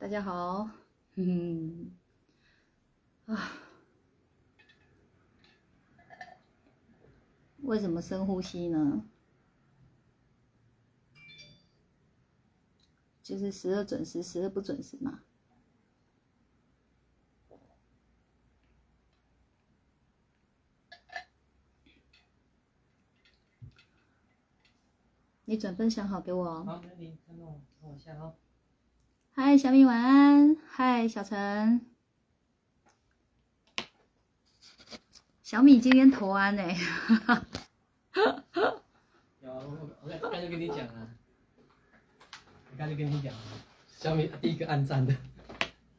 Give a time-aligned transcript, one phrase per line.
[0.00, 0.70] 大家好，
[1.16, 1.90] 嗯，
[3.26, 3.50] 啊，
[7.62, 9.04] 为什么深呼吸呢？
[13.24, 15.24] 就是时而准时，时而不准时嘛。
[25.44, 26.62] 你转分享好给我哦。
[26.64, 28.36] 好，那你等我等我一下哦。
[29.40, 30.56] 嗨，小米晚安。
[30.68, 31.80] 嗨，小陈。
[35.44, 36.62] 小米今天投安呢、
[39.40, 41.08] 有啊，我我刚刚就跟你讲了，
[42.72, 43.40] 我刚才就跟你讲了，
[43.86, 45.14] 小米第一个按赞的，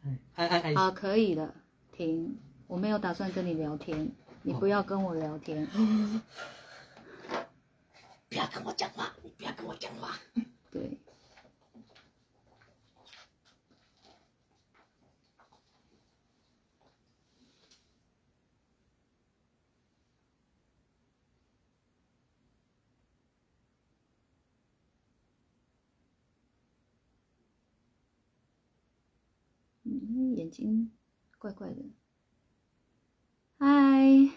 [0.03, 1.55] 哎，按按按，好，可以了，
[1.93, 2.37] 停。
[2.67, 4.11] 我没有打算跟你聊天，
[4.41, 5.65] 你不要跟我聊天。
[8.27, 10.19] 不要跟我讲话，你不要跟我讲话。
[10.69, 10.99] 对。
[30.35, 30.91] 眼睛
[31.37, 31.91] 怪怪的。
[33.57, 34.31] 嗨，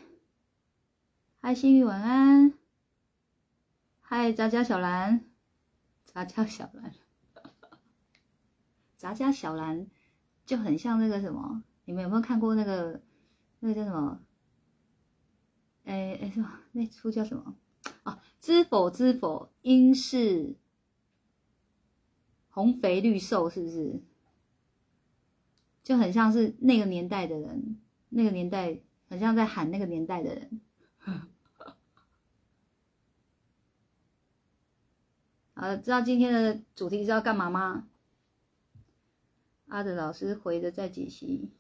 [1.41, 2.55] 嗨，心雨晚安。
[4.01, 5.25] 嗨，杂家小兰，
[6.05, 6.95] 杂家小兰，
[8.97, 9.87] 杂家小兰
[10.45, 13.03] 就很像那个什么，你们有没有看过那个
[13.61, 14.21] 那个叫什么？
[15.85, 16.61] 哎哎什么？
[16.73, 17.57] 那出叫什么？
[18.03, 20.57] 啊，知否知否，应是
[22.51, 24.03] 红肥绿瘦，是不是？
[25.83, 30.61] 就很像是那个年代的人，那个年代很像在喊那个年代的人。
[35.55, 37.89] 好，知道今天的主题是要干嘛吗？
[39.69, 41.51] 阿德老师回的在解析，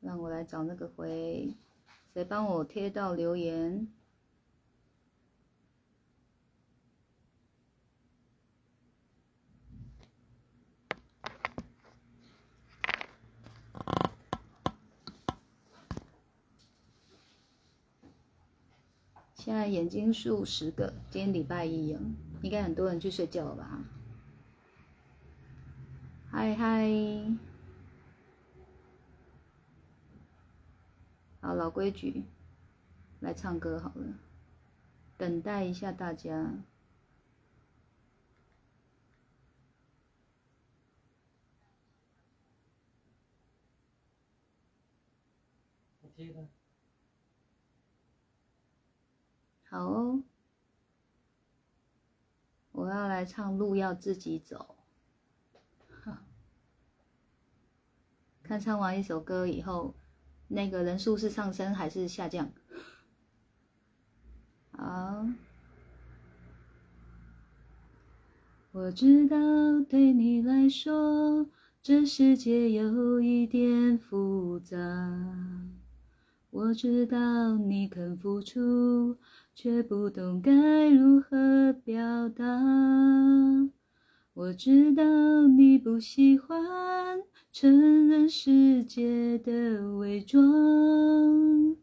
[0.00, 1.54] 让我来找那个回，
[2.12, 3.86] 谁帮我贴到留言？
[19.40, 22.00] 现在眼睛数十个，今天礼拜一啊，
[22.42, 23.82] 应该很多人去睡觉了吧？
[26.30, 26.86] 嗨嗨，
[31.40, 32.24] 好老规矩，
[33.20, 34.14] 来唱歌好了，
[35.16, 36.52] 等待一下大家。
[46.02, 46.46] 我贴的，
[49.70, 50.22] 好哦，
[52.72, 54.74] 我要来唱《路要自己走》。
[58.42, 59.94] 看唱完一首歌以后，
[60.48, 62.50] 那个人数是上升还是下降？
[64.76, 65.24] 好，
[68.72, 69.36] 我知道
[69.88, 71.46] 对你来说，
[71.80, 74.76] 这世界有一点复杂。
[76.50, 79.16] 我知道你肯付出，
[79.62, 82.46] 却不懂该如何表达。
[84.32, 85.04] 我知道
[85.48, 87.20] 你不喜欢
[87.52, 91.76] 承认世界的伪装。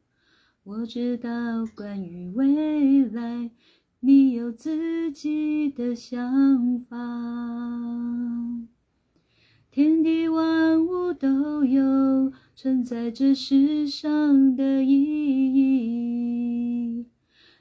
[0.63, 1.29] 我知道
[1.75, 3.51] 关于未来，
[3.99, 6.97] 你有自己的想法。
[9.69, 14.89] 天地万物都有存在这世上的意
[15.53, 16.06] 义，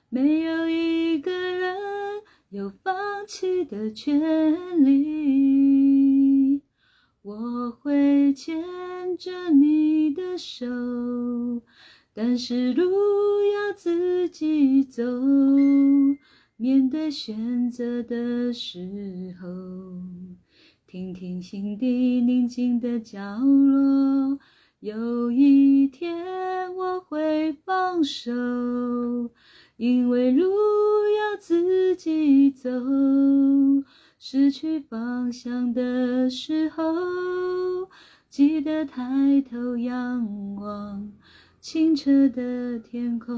[0.09, 1.77] 没有一个人
[2.51, 2.95] 有放
[3.27, 6.63] 弃的权利。
[7.23, 10.67] 我会牵着你的手，
[12.15, 12.85] 但是路
[13.53, 15.03] 要自己走。
[16.57, 19.49] 面对选择的时候。
[20.87, 24.39] 听听心底宁静的角落，
[24.79, 28.33] 有一天我会放手，
[29.77, 32.71] 因为路要自己走。
[34.19, 36.83] 失去方向的时候，
[38.29, 41.13] 记得抬头仰望
[41.61, 43.37] 清澈的天空。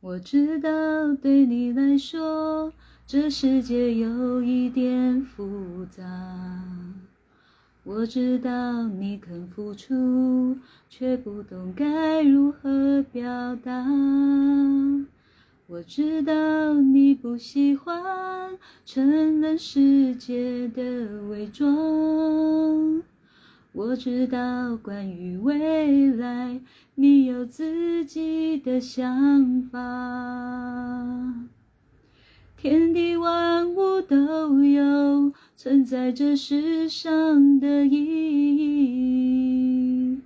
[0.00, 2.72] 我知道对你来说，
[3.06, 6.04] 这世界有一点复杂。
[7.88, 10.58] 我知道你肯付出，
[10.90, 13.82] 却不懂该如何表达。
[15.66, 20.82] 我知道你不喜欢承认世界的
[21.30, 23.02] 伪装。
[23.72, 26.60] 我知道关于未来，
[26.94, 29.78] 你有自己的想法。
[32.60, 37.94] 天地万物都有存在这世上的意
[38.56, 40.18] 义，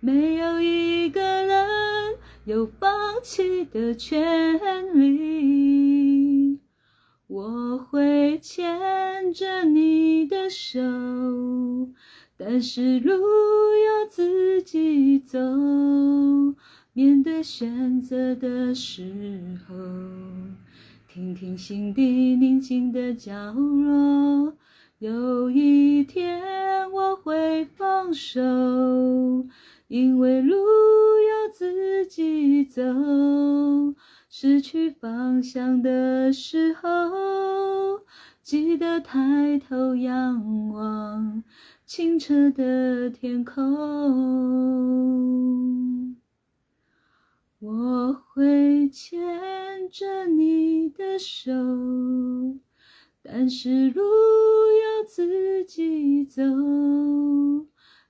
[0.00, 2.88] 没有一个人有放
[3.22, 4.58] 弃的权
[4.98, 6.58] 利。
[7.26, 10.80] 我会牵着你的手。
[12.38, 15.38] 但是路要自己走，
[16.94, 19.74] 面对选择的时候，
[21.08, 22.02] 听听心底
[22.36, 24.52] 宁静的角落。
[24.98, 28.40] 有一天我会放手，
[29.88, 32.82] 因为路要自己走。
[34.28, 36.88] 失去方向的时候，
[38.42, 41.42] 记得抬头仰望。
[41.86, 43.64] 清澈的天空，
[47.58, 49.18] 我会牵
[49.90, 51.50] 着你的手，
[53.22, 56.42] 但是路要自己走。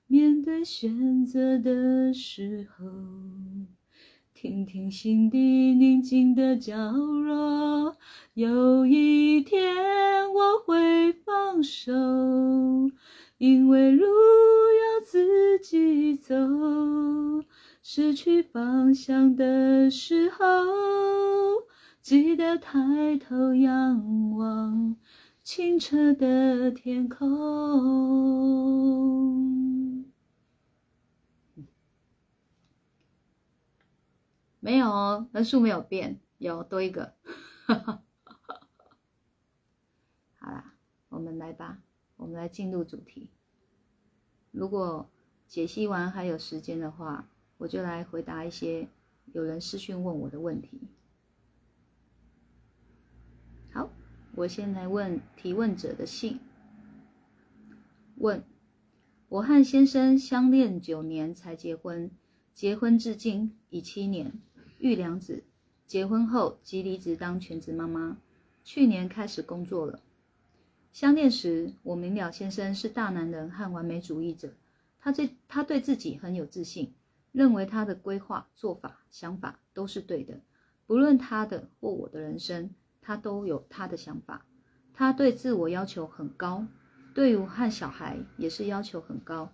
[0.07, 2.85] 面对选择的时候，
[4.33, 7.95] 听听心底宁静的角落。
[8.33, 11.93] 有一天我会放手。
[13.37, 16.33] 因为路要自己走，
[17.89, 20.43] 失去方向的时候，
[22.01, 24.97] 记得抬头仰望
[25.41, 27.23] 清澈的天空。
[34.59, 37.13] 没有哦，人数没有变，有多一个。
[37.65, 38.03] 好
[40.41, 40.73] 啦，
[41.07, 41.79] 我们来吧。
[42.17, 43.31] 我们来进入主题。
[44.51, 45.09] 如果
[45.47, 48.87] 解析完还有时间的话，我就来回答一些
[49.33, 50.81] 有人私讯问我的问题。
[53.71, 53.89] 好，
[54.35, 56.39] 我先来问提问者的姓。
[58.15, 58.43] 问：
[59.29, 62.09] 我和先生相恋九年才结婚，
[62.53, 64.33] 结婚至今已七年，
[64.79, 65.43] 育两子。
[65.85, 68.17] 结婚后即离职当全职妈妈，
[68.63, 70.01] 去年开始工作了。
[70.91, 74.53] 相恋时，我明了先生是大男人和完美主义者。
[74.99, 76.91] 他对他对自己很有自信，
[77.37, 80.41] 认为他的规划、做法、想法都是对的。
[80.87, 84.47] 不论他的或我的人生，他都有他的想法。
[84.91, 86.65] 他对自我要求很高，
[87.13, 89.53] 对于和小孩也是要求很高，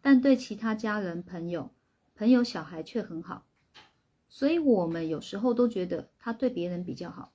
[0.00, 1.72] 但对其他家人、朋友、
[2.14, 3.44] 朋友小孩却很好。
[4.28, 7.32] 所以，我们有时候都觉得他对别人比较好。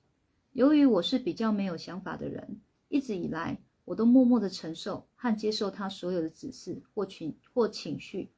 [0.52, 2.58] 由于我是比较没有想法的人。
[2.88, 8.32] 一直以来，我都默默的承受和接受他所有的指示或情或情绪。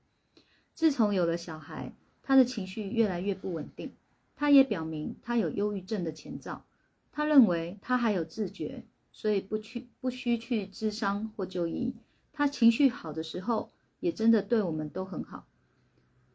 [0.75, 1.93] 自从有了小孩，
[2.23, 3.93] 他的情绪越来越不稳定。
[4.35, 6.65] 他也表明他有忧郁症的前兆。
[7.13, 11.95] 他认为他还有自觉，所以不去不需去咨商或就医。
[12.33, 13.71] 他情绪好的时候，
[14.01, 15.47] 也真的对我们都很好。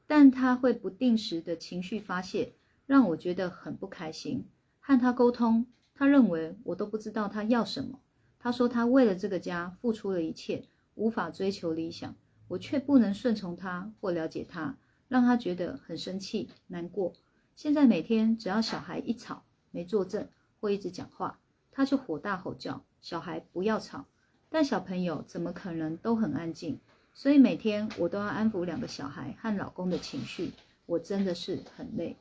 [0.05, 2.53] 但他会不定时的情绪发泄，
[2.85, 4.45] 让我觉得很不开心。
[4.79, 7.99] 和他沟通，他认为我都不知道他要什么。
[8.39, 10.63] 他说：“他为了这个家付出了一切，
[10.95, 12.15] 无法追求理想，
[12.47, 14.75] 我却不能顺从他或了解他，
[15.07, 17.13] 让他觉得很生气、难过。
[17.55, 20.27] 现在每天只要小孩一吵、没坐正
[20.59, 21.39] 或一直讲话，
[21.71, 24.05] 他就火大吼叫，小孩不要吵。
[24.49, 26.79] 但小朋友怎么可能都很安静？
[27.13, 30.51] 所以每天我都要安抚两个小孩和老公的情绪，
[30.85, 32.15] 我真的是很累。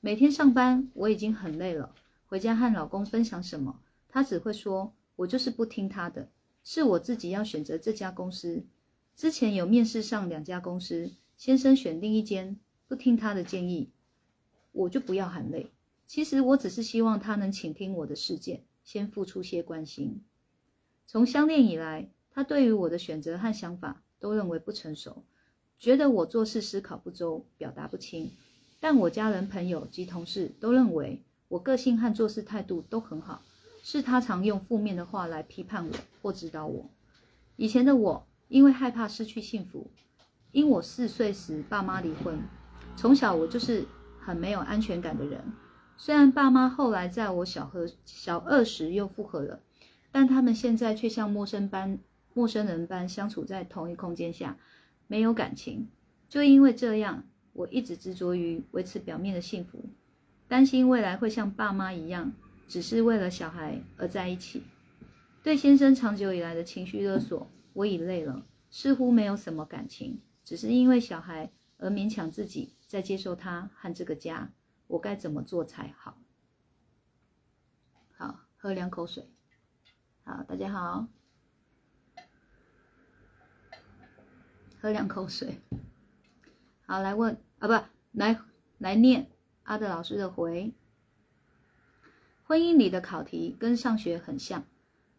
[0.00, 1.94] 每天上班我已经很累了，
[2.26, 6.30] 回家和老公分享什么，他只会说。”我就是不听他的，
[6.64, 8.64] 是我自己要选择这家公司。
[9.14, 13.90] 之前有面试上两家公司，先生选另一间，不听他的建议，
[14.72, 15.70] 我就不要喊累。
[16.06, 20.22] 其实我只是希望他能倾听我的事件，先付出些关心。
[21.06, 25.24] 从相恋以来，他对于我的选择和想法都认为不成熟，
[25.78, 28.32] 觉得我做事思考不周，表达不清。
[28.80, 33.42] 但我家人、朋友及同事都认为我个性和做事态度都很好。
[33.84, 35.92] 是他常用负面的话来批判我
[36.22, 36.88] 或指导我。
[37.56, 39.90] 以前的我因为害怕失去幸福，
[40.50, 42.38] 因我四岁时爸妈离婚，
[42.94, 43.86] 从小我就是
[44.20, 45.42] 很没有安全感的人。
[45.96, 49.60] 虽然爸妈后来在我小和小二时又复合了，
[50.10, 51.98] 但他们现在却像陌生般
[52.34, 54.58] 陌生人般相处在同一空间下，
[55.06, 55.88] 没有感情。
[56.28, 59.82] 就因为这样，我一直执着于维持表面的幸福。
[60.46, 62.30] 担心未来会像爸妈一样，
[62.68, 64.62] 只是为了小孩而在一起。
[65.42, 74.52] 对先生长久以来的情绪勒索，我已累了，似乎没有什么感情，只是因为小孩而勉强自己在接受他和这个家。
[74.88, 76.18] 我该怎么做才好？
[78.16, 79.30] 好，喝两口水。
[80.22, 81.08] 好，大家好，
[84.80, 85.60] 喝两口水。
[86.84, 88.38] 好，来问啊，不，来
[88.76, 89.30] 来念
[89.62, 90.74] 阿德老师的回。
[92.44, 94.64] 婚姻里的考题跟上学很像，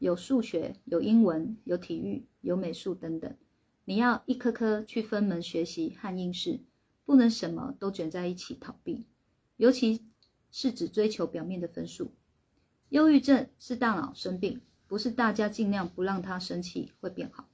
[0.04, 3.34] 有数学，有英文，有体育，有美术等等。
[3.86, 6.60] 你要一颗颗去分门学习和应试，
[7.06, 9.06] 不能什么都卷在一起逃避。
[9.56, 10.04] 尤其
[10.52, 12.12] 是只追求表面的分数。
[12.90, 17.48] 忧郁症是大脑生病，不是大家尽量不让他生气会变好。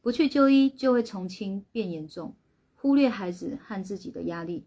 [0.00, 2.34] 不去就医就会从轻变严重。
[2.76, 4.64] 忽略孩子和自己的压力，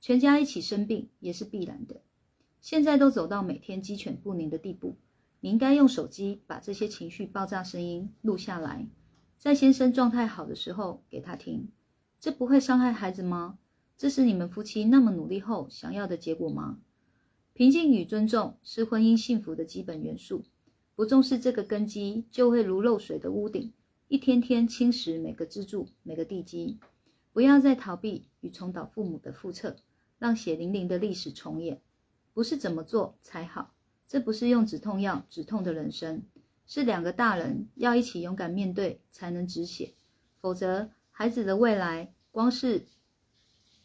[0.00, 2.00] 全家一起生病也是必然的。
[2.60, 4.96] 现在都走到每天鸡犬不宁的地步，
[5.40, 8.86] 你应该用手机把这些情绪爆炸声音录下来，
[9.38, 11.68] 在先生状态好的时候给他听。
[12.20, 13.58] 这不会伤害孩子吗？
[13.96, 16.78] 这是你们夫妻那么努力后想要的结果吗？
[17.54, 20.44] 平静与尊重是婚姻幸福的基本元素。
[20.94, 23.72] 不重视这个根基，就会如漏水的屋顶，
[24.08, 26.78] 一天天侵蚀每个支柱、每个地基。
[27.32, 29.76] 不要再逃避与重蹈父母的覆辙，
[30.18, 31.80] 让血淋淋的历史重演。
[32.34, 33.72] 不是怎么做才好，
[34.10, 36.24] 这不是用止痛药止痛的人生，
[36.66, 39.94] 是两个大人要一起勇敢面对才能止血。
[40.40, 42.88] 否则，孩子的未来光是。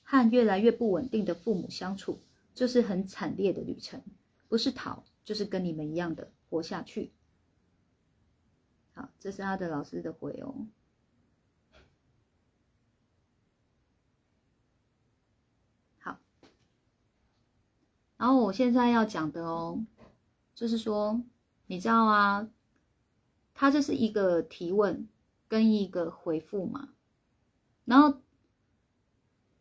[0.08, 2.20] 和越来越不稳定的父母相处，
[2.54, 4.04] 就是很惨烈的旅程。
[4.48, 7.12] 不是逃，就是跟你们一样的活下去。
[8.94, 10.68] 好，这是阿德老师的回哦。
[15.98, 16.20] 好，
[18.18, 19.84] 然后我现在要讲的哦，
[20.56, 21.22] 就是说，
[21.68, 22.50] 你知道啊，
[23.54, 25.08] 他这是一个提问
[25.48, 26.90] 跟一个回复嘛，
[27.84, 28.22] 然后。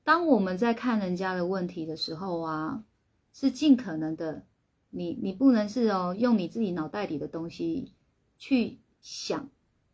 [0.06, 2.84] 当我们在看人家的问题的时候啊，
[3.32, 4.44] 是尽可能的，
[4.90, 7.94] 你你不能是哦，用你自己脑袋里的东西
[8.36, 9.48] 去想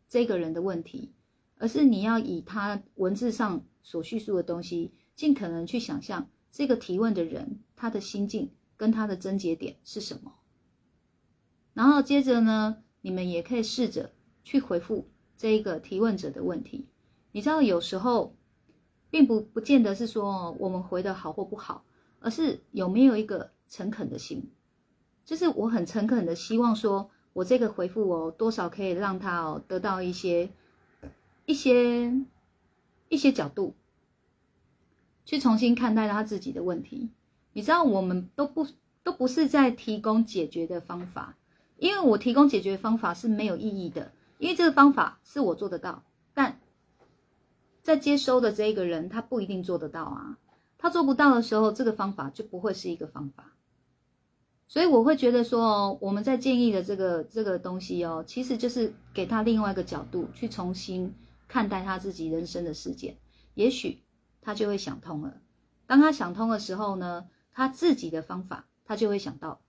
[0.09, 1.13] 这个人的问题，
[1.59, 10.33] 而是你要以他文字上所叙述的东西，尽可能去想象这个提问的人他的心境跟他的症结点是什么。
[11.73, 14.11] 然后接着呢，你们也可以试着
[14.43, 16.87] 去回复这一个提问者的问题。
[17.31, 18.35] 你知道有时候。
[19.11, 21.83] 并不不见得是说我们回的好或不好，
[22.21, 24.49] 而是有没有一个诚恳的心，
[25.25, 30.49] 就是我很诚恳的希望说，我这个回复哦，多少可以让他哦得到一些
[31.45, 32.09] 一些
[33.09, 33.75] 一些角度，
[35.25, 37.09] 去重新看待他自己的问题。
[37.51, 38.65] 你知道，我们都不
[39.03, 41.35] 都不是在提供解决的方法，
[41.81, 46.59] 因为我提供解决方法是没有意义的，因为这个方法是我做得到，但。
[47.81, 50.37] 在接收的这一个人，他不一定做得到啊。
[50.77, 53.53] 他做不到的时候，这个方法就不会是一个方法。
[54.67, 61.11] 所以我会觉得说，我们在建议的这个这个东西哦，其实就是给他另外一个角度去重新
[61.47, 63.17] 看待他自己人生的事件，
[63.55, 64.03] 也许
[64.43, 65.41] 他就会想通了。
[65.87, 69.59] 当他想通的时候呢，他自己的方法他就会想到，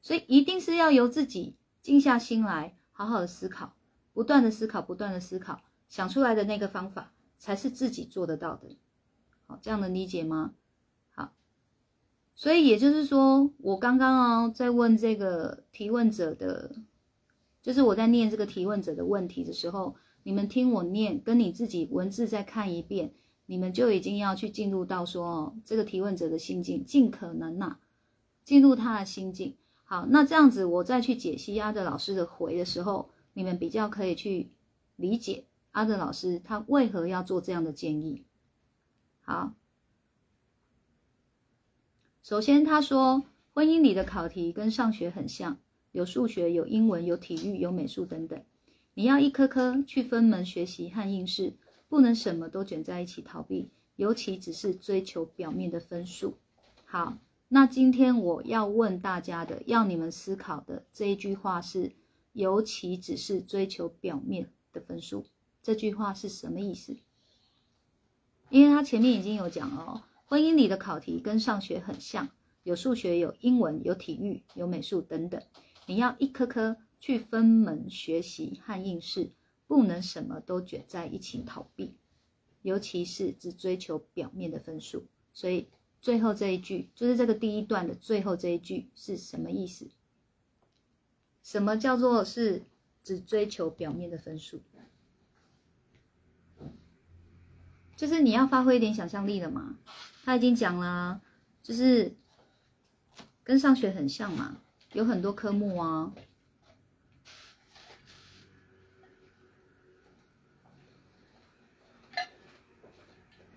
[0.00, 3.74] 所以一定是要由自己静下心来，好好的思考，
[4.12, 5.60] 不断的思考，不断的思考。
[5.88, 8.76] 想出来的那个方法才是自己做得到的，
[9.46, 10.52] 好，这样能理解吗？
[11.14, 11.32] 好，
[12.34, 16.76] 所以也就是说，我刚刚哦在问这个提问者的，
[17.62, 23.14] 就是我在念这个提问者的问题的时候，你们听我念，跟你自己文字再看一遍，
[23.46, 27.78] 你们就已经要去进入到说这个提问者的心境，尽可能呐
[28.44, 29.56] 进入他的心境。
[29.90, 34.50] 好，那这样子我再去解析阿德老师的回的时候，你们比较可以去
[34.96, 35.46] 理解。
[35.70, 38.26] 阿德老师他为何要做这样的建议？
[39.22, 39.54] 好，
[42.22, 45.58] 首先他说，婚姻里的考题跟上学很像，
[45.92, 48.44] 有数学、有英文、有体育、有美术等等，
[48.92, 51.54] 你要一颗颗去分门学习和应试，
[51.88, 56.36] 不能什么都卷在一起逃避，尤其只是追求表面的分数。
[56.84, 57.16] 好，
[57.50, 61.92] 那今天我要问大家的，要你们思考的这一句话是：
[62.34, 65.24] 尤其只是追求表面的分数。
[65.62, 66.98] 这句话是什么意思？
[68.50, 72.28] 因为他前面已经有讲哦，婚姻里的考题跟上学很像，
[72.64, 75.42] 有数学、有英文、有体育、有美术等等，
[75.86, 79.32] 你要一颗颗去分门学习和应试，
[79.66, 81.96] 不能什么都卷在一起逃避，
[82.60, 85.06] 尤其是只追求表面的分数。
[85.32, 85.68] 所以
[86.00, 89.88] 最后这一句，就是这个第一段的最后这一句是什么意思？
[91.42, 92.62] 什么叫做是
[93.02, 94.60] 只追求表面的分数？
[97.96, 99.76] 就是你要发挥一点想象力了嘛。
[100.24, 101.20] 他已经讲了，
[101.62, 102.14] 就是
[103.42, 104.60] 跟上学很像嘛，
[104.92, 106.12] 有很多科目啊。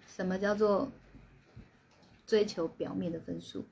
[0.07, 0.91] 什么叫做
[2.31, 3.65] 追求表面的分数？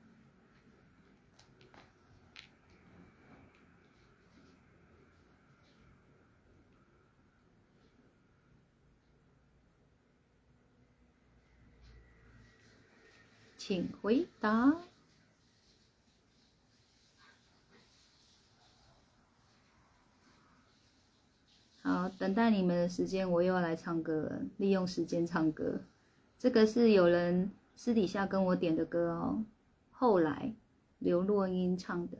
[13.56, 14.76] 请回答。
[21.80, 24.42] 好，等待你们的时间，我又要来唱歌了。
[24.58, 25.80] 利用时间唱歌。
[26.38, 27.50] 这个是有人
[27.82, 29.42] 私底下跟我点的歌哦，
[29.90, 30.54] 后来
[30.98, 32.18] 刘若英唱的，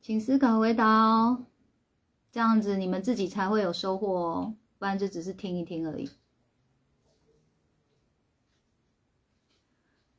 [0.00, 1.46] 请思考回答哦，
[2.30, 6.08] 这样子你们自己才会有收获哦，不然就只是听一听而已。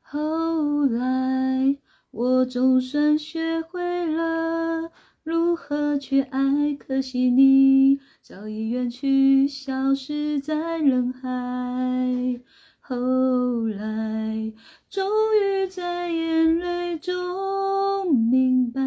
[0.01, 1.77] 后来
[2.09, 4.91] 我总算学会了。
[5.23, 6.73] 如何去爱？
[6.73, 12.41] 可惜你早已远去，消失在人海。
[12.79, 14.51] 后来，
[14.89, 15.07] 终
[15.39, 18.81] 于在眼泪中明白，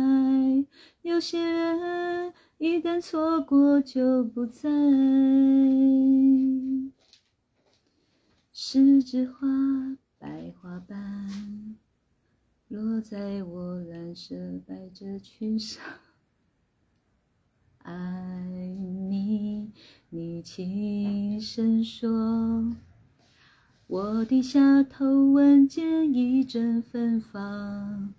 [1.03, 4.69] 有些人一旦错过就不再。
[8.53, 9.47] 十枝花，
[10.19, 11.77] 白花瓣，
[12.67, 14.35] 落在我蓝色
[14.67, 15.81] 百褶裙上。
[17.85, 17.93] 爱
[19.11, 19.71] 你，
[20.09, 22.75] 你轻声说。
[23.87, 28.15] 我低下头，闻见一阵芬芳。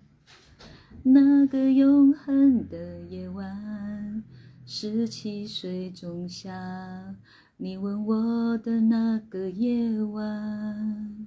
[1.02, 4.22] 那个永恒的夜晚，
[4.64, 7.16] 十七岁仲夏，
[7.56, 11.26] 你吻我的那个夜晚，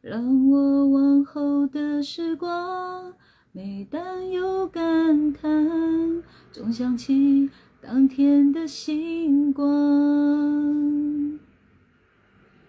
[0.00, 3.12] 让我往后的时光。
[3.56, 5.48] 每当有感叹，
[6.50, 7.48] 总想起
[7.80, 11.38] 当天的星光。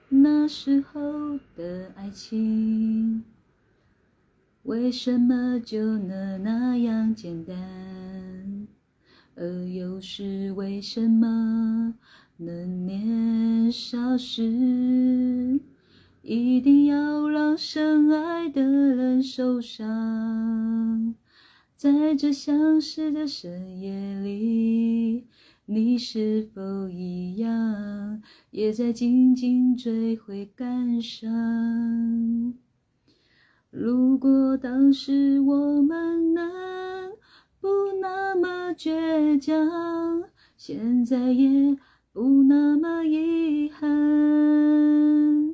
[0.09, 3.23] 那时候的爱情，
[4.61, 8.67] 为什么就能那样简单？
[9.35, 11.95] 而又是为什么
[12.37, 15.59] 能年少时？
[16.27, 21.13] 一定要让深爱的人受伤，
[21.75, 25.27] 在这相识的深夜里，
[25.67, 32.55] 你是否一样，也在静静追悔感伤？
[33.69, 37.11] 如果当时我们能
[37.61, 37.67] 不
[38.01, 40.23] 那么倔强，
[40.57, 41.77] 现在也
[42.11, 45.53] 不那么遗憾。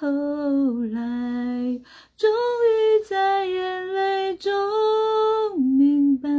[0.00, 0.06] 后
[0.92, 1.00] 来，
[2.16, 6.30] 终于在眼泪中明白，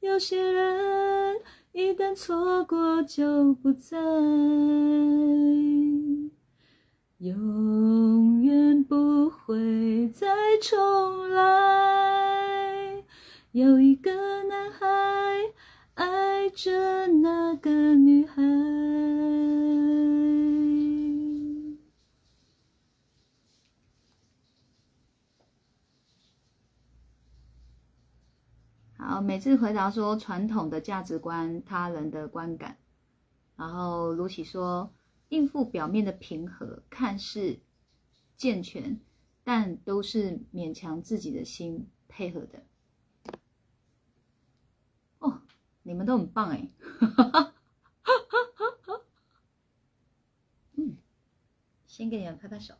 [0.00, 1.36] 有些人
[1.70, 3.96] 一旦错过就不再，
[7.18, 10.26] 永远不会再
[10.60, 13.04] 重来。
[13.52, 14.10] 有一个
[14.42, 14.88] 男孩
[15.94, 18.42] 爱着那个女孩。
[29.20, 32.78] 每次回答说传统的价值观、他人的观感，
[33.56, 34.92] 然后卢奇说
[35.28, 37.60] 应付表面的平和，看似
[38.36, 39.00] 健全，
[39.44, 42.64] 但都是勉强自己的心配合的。
[45.18, 45.42] 哦，
[45.82, 46.70] 你们都很棒哎！
[50.76, 50.96] 嗯，
[51.86, 52.74] 先给你们拍拍手。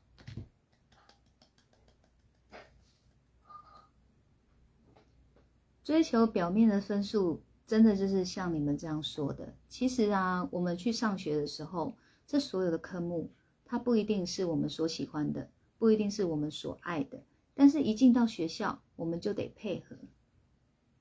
[5.83, 9.55] 追求表面的分数，真的就是像你们这样说的。
[9.69, 11.95] 其实啊，我们去上学的时候，
[12.27, 13.31] 这所有的科目，
[13.65, 17.23] 它不一定是我们所喜欢的，不一定是我们所爱的。
[17.55, 19.97] 但是，一进到学校，我们就得配合，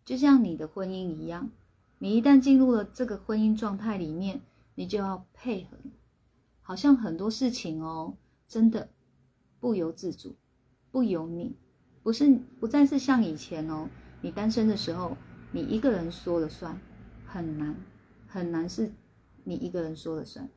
[0.04, 1.50] 就像你的婚姻一样，
[2.00, 4.42] 你一旦进入了这个婚姻状态里面，
[4.76, 5.78] 你就要配合。
[6.62, 8.16] 好像很多事情哦，
[8.48, 8.90] 真的
[9.60, 10.36] 不由自主，
[10.92, 11.56] 不由你，
[12.04, 13.88] 不是不再是像以前哦，
[14.22, 15.18] 你单身的时候，
[15.52, 16.80] 你一个人说了算，
[17.26, 17.76] 很难
[18.28, 18.92] 很难是
[19.44, 20.50] 你一个人说了算。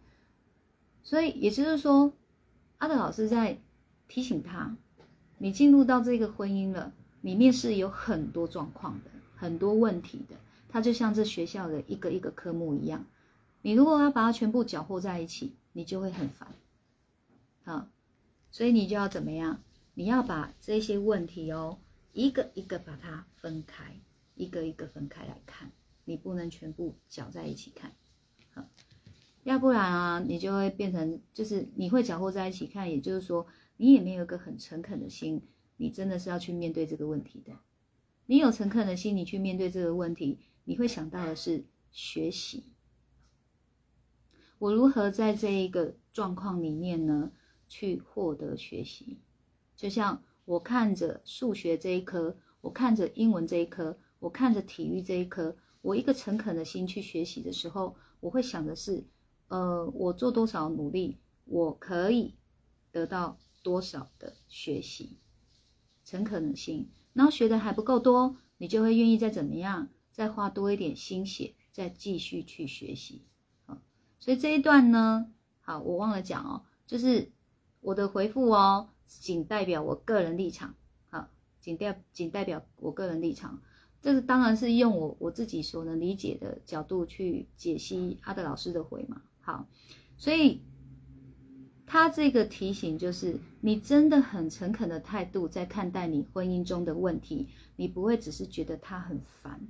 [1.03, 2.12] 所以也就是说，
[2.79, 3.59] 阿德老师在
[4.09, 4.77] 提醒他。
[5.38, 10.37] 你进入到这个婚姻了，里面是有很多状况的，很多问题的。
[10.68, 13.05] 它就像这学校的一个一个科目一样，
[13.61, 16.48] 你如果要把它全部搅和在一起，你就会很烦。
[17.64, 17.88] 啊，
[18.53, 19.61] 所以你就要怎么样？
[19.94, 21.79] 你要把这些问题哦，
[22.12, 24.01] 一个一个把它分开，
[24.35, 25.72] 一个一个分开来看，
[26.05, 27.96] 你不能全部搅在一起看。
[29.44, 33.46] 要不然啊，你就会变成就是你会搅和在一起看，也就是说。
[33.79, 35.42] 你也没有一个很诚恳的心，
[35.77, 37.59] 你真的是要去面对这个问题的。
[38.27, 42.62] 你有诚恳的心，你去面对这个问题，你会想到的是学习。
[44.61, 47.33] 我如何在这一个状况里面呢，
[47.68, 49.18] 去获得学习？
[49.75, 59.07] 就像我看着数学这一科，我看着英文这一科，我看着体育这一科，我一个诚恳的心去学习的时候，我会想的是，
[59.48, 62.37] 呃，我做多少努力，我可以
[62.90, 63.38] 得到。
[63.64, 65.20] 多少的学习，
[66.05, 73.22] 诚恳的心，然后学的还不够多，你就会愿意再怎么样，再花多一点心血，再继续去学习。
[73.64, 73.81] 好，
[74.18, 77.31] 所以这一段呢，好，我忘了讲哦，就是
[77.81, 80.75] 我的回复哦，仅代表我个人立场，
[81.11, 81.29] 好，
[81.61, 83.61] 仅代仅代表我个人立场，
[84.01, 89.22] 这个当然是用我我自己所能理解的角度去解析阿德老师的回嘛。
[89.40, 89.68] 好，
[90.16, 90.62] 所以。
[91.85, 99.61] 他这个提醒就是，你真的很诚恳的态度在看待你婚姻中的问题，你不会只是觉得他很烦，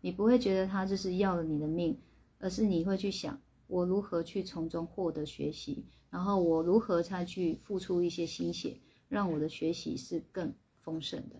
[0.00, 1.98] 你不会觉得他就是要了你的命，
[2.38, 10.52] 而是你会去想，我如何去从中获得学习，然后我如何再去付出一些心血，让我的学习是更
[10.82, 11.36] 丰盛的。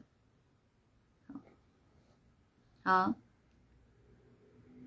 [2.84, 3.14] 好。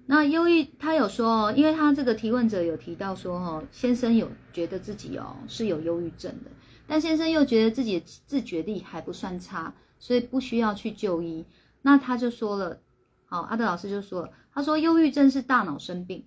[0.08, 6.52] 那忧郁，他有说，因为他这个提问者有提到说，哦，先生有觉得自己哦是有忧郁症的，
[6.86, 11.46] 但先生又觉得自己的自觉力还不算差，所以不需要去就医。
[11.82, 12.82] 那他就说了，
[13.26, 16.26] 好，阿德老师就说了，他说忧郁症是大脑生病，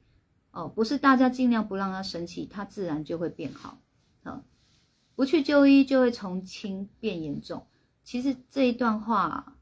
[0.54, 3.78] 哦，不是大家尽量不让他生气，他自然就会变好，
[4.22, 4.42] 啊，
[5.14, 7.66] 不去就医就会从轻变严重。
[8.02, 9.56] 其实这一段话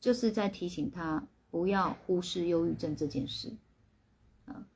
[0.00, 1.28] 就是在提醒他。
[1.50, 3.56] 不要忽视忧郁症这件事，
[4.44, 4.66] 啊，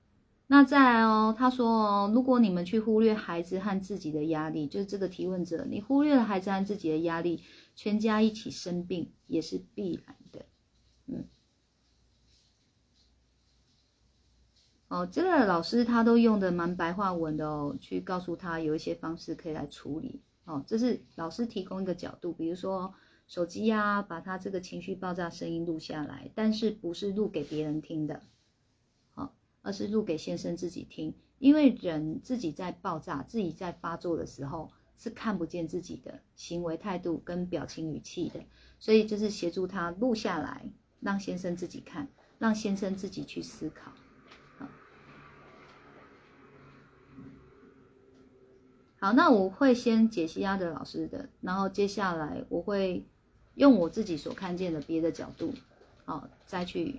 [0.47, 7.43] 那再来哦，他说哦，如果你们去忽略孩子和自己的压力，就是这个提问者，你忽略了孩子和自己的压力，
[7.77, 10.47] 全家一起生病也是必然的，
[14.93, 22.93] 哦，这个老师他都用的蛮白话文的哦，去告诉他有一些方式可以来处理，哦，这是老师提供一个角度，比如说。
[23.29, 28.21] 手机呀，把他这个情绪爆炸声音录下来，但是不是录给别人听的，
[29.15, 31.15] 好，而是录给先生自己听。
[31.39, 38.45] 因为人自己在爆炸、自己在发作的时候，是看不见自己的行为态度跟表情语气的，
[38.79, 42.07] 所以就是协助他录下来，让先生自己看，
[42.39, 43.93] 让先生自己去思考。
[44.59, 44.69] 好，
[49.03, 53.05] 好，那我会先解析阿德老师的，然后接下来我会。
[53.57, 55.53] 用我自己所看见的别的角度，
[56.07, 56.99] 哦，再去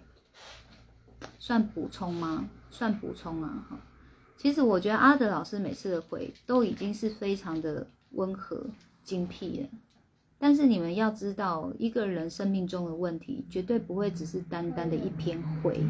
[1.40, 2.48] 算补充吗？
[2.70, 3.80] 算补充啊，哈。
[4.38, 8.68] 其实我觉得阿德老师每次的回都已经是非常的温和、
[9.04, 9.68] 精辟了。
[10.38, 15.82] 但是你们要知道，一个人生命中的问题，绝对不会只是单单的一篇回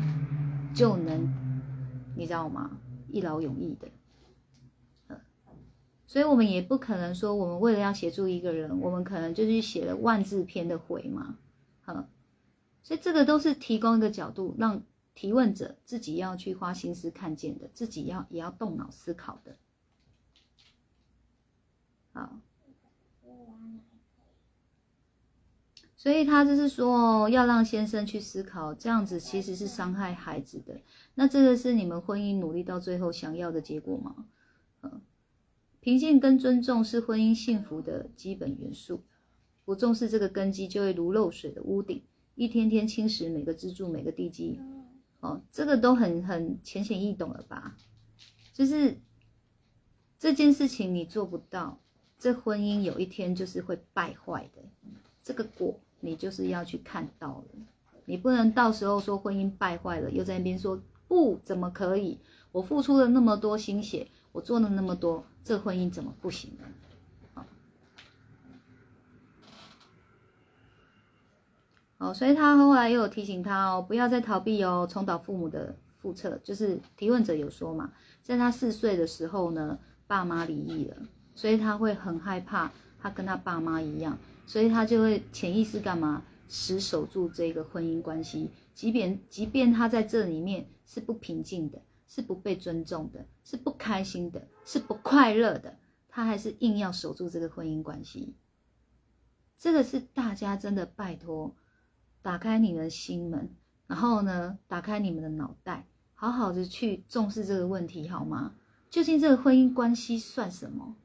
[0.74, 1.28] 就能，
[2.16, 2.72] 你知道吗？
[3.10, 3.90] 一劳永逸的。
[6.14, 11.40] 所以，我们也不可能说，我们为了要协助一个人，我们可能就去写了万字篇的回嘛，
[11.82, 12.08] 哈。
[12.84, 14.84] 所以，这个都是提供一个角度，让
[15.16, 19.56] 提问者自己要去花心思看见的，自己要也要动脑思考的。
[22.14, 22.40] 好，
[25.96, 30.80] 所以他就是说，要让先生去思考，这样子其实是伤害孩子的。
[31.16, 34.28] 那这个是你们婚姻努力到最后想要的结果吗？
[34.84, 35.02] 嗯。
[35.84, 39.04] 平静跟尊重是婚姻幸福的基本元素，
[39.66, 42.02] 不重视这个根基，就会如漏水的屋顶，
[42.36, 44.58] 一天天侵蚀每个支柱、每个地基。
[45.20, 47.76] 哦，这个都很很浅显易懂了吧？
[48.54, 48.98] 就是
[50.18, 51.82] 这件事情你做不到，
[52.18, 54.64] 这婚姻有一天就是会败坏的，
[55.22, 57.66] 这个果你就是要去看到了，
[58.06, 62.18] 你不能到时候说婚姻败坏了，又在那边说不怎么可以，
[62.54, 66.66] 我付出了那么多心血，我做了那么多，这婚姻怎么不行呢？
[71.98, 76.38] 哦，所以他后来又有提醒他哦，不要再逃避哦，重蹈父母的覆辙。
[76.44, 80.98] 就是提问者有说嘛，在他四岁的时候呢，爸妈离异了，
[81.34, 98.36] 所以他会很害怕，他跟他爸妈一样，所以他就会潜意识干嘛，死守住这个婚姻关系，即便即便他在这里面是不平静的，是不被尊重的，是不开心的，是不快乐的，他还是硬要守住这个婚姻关系。
[99.58, 101.56] 这个是大家真的拜托。
[102.22, 103.54] 打开你们的心门，
[103.86, 108.56] 然后呢，打开你们的脑袋，好好的去重视这个问题，好吗？
[108.90, 110.96] 究竟这个婚姻关系算什么？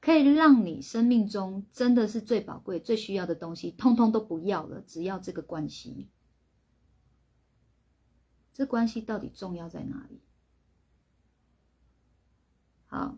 [0.00, 6.06] 可以让你生命中真的是最宝贵、最需要的东西，通通都不要了，只要这个关系。
[8.52, 10.20] 这关系到底重要在哪里？
[12.86, 13.16] 好，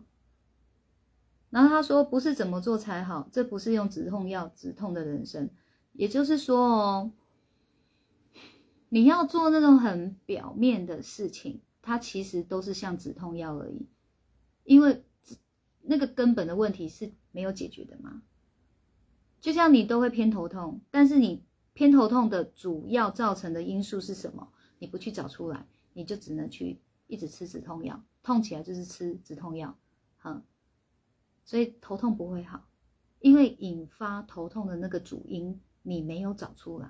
[1.49, 5.49] 然后他说，不是怎么做才好，这不是用止痛药止痛的人生。
[5.93, 7.11] 也就是说哦，
[8.89, 13.87] 你要做那种很表面的事情，它其实都是像止痛药而已，
[14.63, 15.03] 因为
[15.81, 18.21] 那个根本的问题是没有解决的嘛。
[19.41, 21.43] 就像你都会偏头痛，但是你
[21.73, 24.52] 偏头痛的主要造成的因素是什么？
[24.83, 29.77] 你不去找出来，你就只能去一直吃止痛药，痛起来就是吃止痛药，
[30.17, 30.43] 哈，
[31.45, 32.67] 所以头痛不会好，
[33.21, 35.61] 因为引发头痛的那个主因。
[35.85, 36.87] 你没有找出来，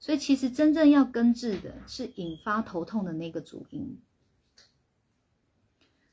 [0.00, 4.00] 所以其实真正要根治的是引发头痛的那个主因。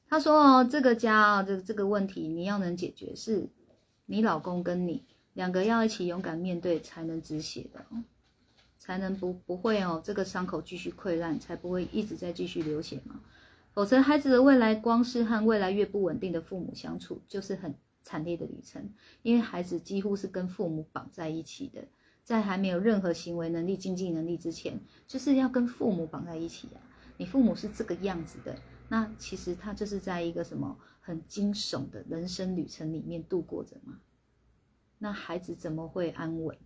[0.07, 3.49] 他说：“哦，这个家啊，这这个问题你要能解决，是
[4.05, 7.83] 你老公跟你两个要一起勇敢面对，才能止血的，
[8.89, 13.21] 才能不不会哦，这个伤口继续溃烂，才不会一直在继续流血嘛。
[13.71, 18.89] 否则孩子的未来，光是和未来越不稳定的父母相处，就是很。”惨烈的旅程，
[19.21, 21.85] 因为孩子几乎是跟父母绑在一起的，
[22.23, 26.81] 在还没有任何行为能力、经济能力之前，就是要跟父母绑在一起啊。
[27.17, 33.99] 你父母是这个样子的，那其实他就是在一个什么很惊悚的人生旅程里面度过着嘛。
[34.97, 36.57] 那孩子怎么会安稳？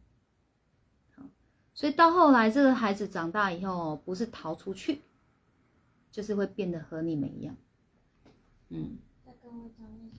[1.73, 5.01] 所以到后来这个孩子长大以后，不是逃出去，
[6.11, 7.57] 就是会变得和你们一样。
[8.69, 8.99] 嗯。
[9.25, 10.17] 再跟我讲一下。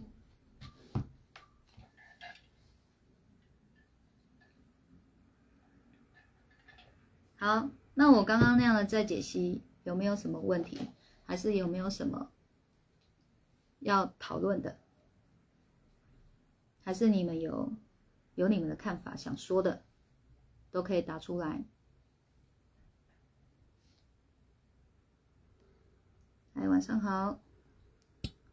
[7.36, 10.78] 好，那我刚刚那样的再解析有没有什么问题？
[11.24, 12.32] 还是有没有什么
[13.78, 14.76] 要讨论的？
[16.82, 17.72] 还是你们有
[18.34, 19.83] 有你们的看法想说的，
[20.74, 21.64] 都可以打出来。
[26.54, 27.38] 哎，晚上好。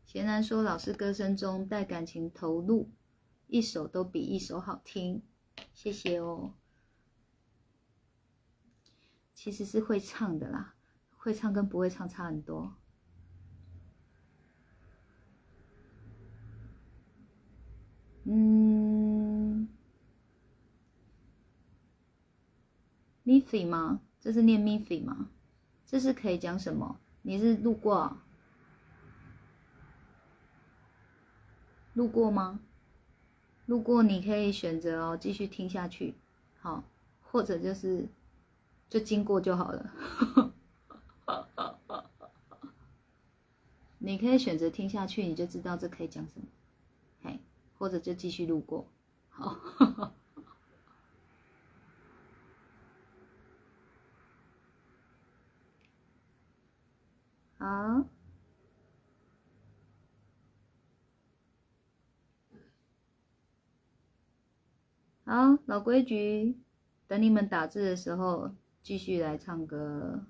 [0.05, 2.91] 贤男说，老师歌声中带感情投入，
[3.47, 5.23] 一首都比一首好听，
[5.73, 6.53] 谢谢哦。
[9.33, 10.75] 其实是会唱的啦，
[11.17, 12.75] 会唱跟不会唱差很多。
[23.31, 24.01] M i f y 吗？
[24.19, 25.29] 这是念 m i f y 吗？
[25.85, 26.99] 这是可以讲什么？
[27.21, 28.17] 你是路过？
[31.93, 32.59] 路过吗？
[33.67, 36.15] 路过你可以选择哦，继续听下去，
[36.59, 36.83] 好，
[37.21, 38.09] 或者就是。
[38.89, 39.93] 就经过就好了，
[43.99, 46.45] 你可以选择听下去，你就知道这可以讲什么，
[47.21, 47.39] 嘿，
[47.77, 48.85] 或者就继续路过，
[49.29, 50.13] 好，
[57.61, 58.09] 好，
[65.25, 66.57] 好，老规矩，
[67.05, 68.55] 等你们打字的时候。
[68.81, 70.25] 继续来唱歌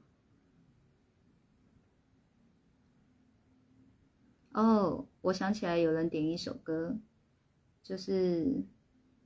[4.52, 5.08] 哦！
[5.22, 7.00] 我想起来有人点一首歌，
[7.82, 8.66] 就是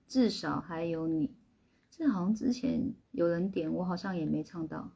[0.07, 1.35] 至少还有你。
[1.89, 4.91] 这好像之前有人点，我好像也没唱到。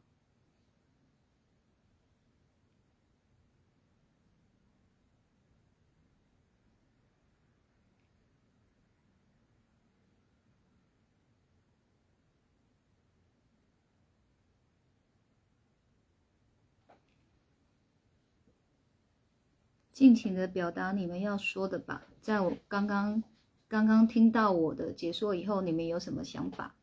[19.99, 22.07] 尽情的表达你们要说的吧。
[22.21, 23.21] 在我刚刚
[23.67, 26.73] 刚刚听到我的解说以后，你们有什么想法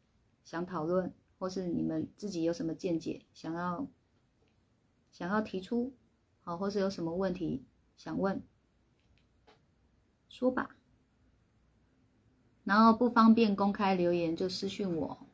[0.44, 3.88] 想讨论，或是你们自己有什么见解想要
[5.10, 5.94] 想要提出，
[6.44, 7.64] 好，或是有什么问题
[7.96, 8.42] 想问，
[10.28, 10.76] 说吧。
[12.64, 15.26] 然后不方便公开留言就私讯我。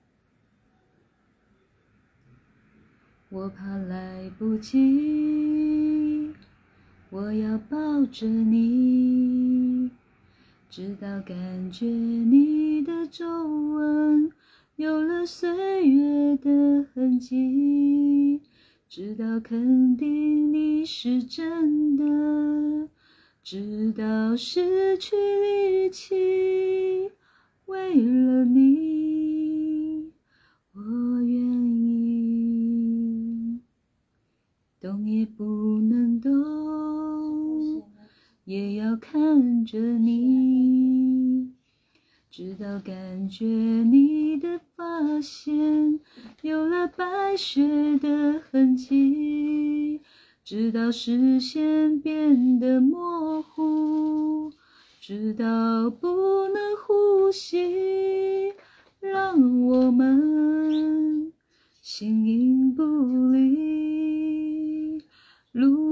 [3.28, 6.31] 我怕来不及，
[7.14, 9.90] 我要抱着你，
[10.70, 14.32] 直到感觉你的皱纹
[14.76, 18.40] 有了岁月的痕迹，
[18.88, 22.88] 直到肯定你是真的，
[23.42, 27.12] 直到失去力气。
[27.66, 30.10] 为了你，
[30.72, 30.80] 我
[31.20, 31.42] 愿
[31.76, 33.60] 意，
[34.80, 36.32] 动也不能动，
[38.44, 41.52] 也要看着你，
[42.28, 46.00] 直到感觉你的发线
[46.40, 50.00] 有了白雪的痕迹，
[50.44, 54.52] 直到视线变得模糊。
[55.00, 58.52] 直到不能呼吸，
[59.00, 61.32] 让我们
[61.80, 62.82] 形影不
[63.32, 65.02] 离。
[65.50, 65.91] 路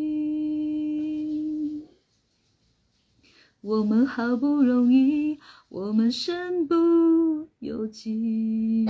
[3.61, 8.85] 我们好不容易，我们身不由己。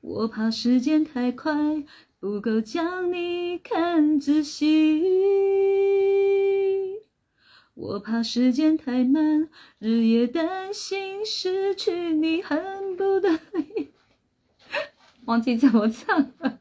[0.00, 1.84] 我怕时间太快。
[2.20, 5.02] 不够将你看仔细，
[7.74, 9.48] 我怕时间太慢，
[9.80, 13.40] 日夜担心失去你，恨不得
[15.26, 16.60] 忘记怎么唱了，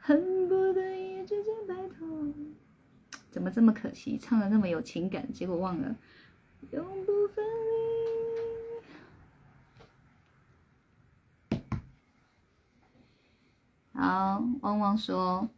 [0.00, 0.95] 恨不得，
[3.36, 4.16] 怎么这么可惜？
[4.16, 5.94] 唱的那么有情感，结果忘了，
[6.70, 7.44] 永不分
[11.50, 11.60] 离。
[13.92, 15.50] 好，汪汪说，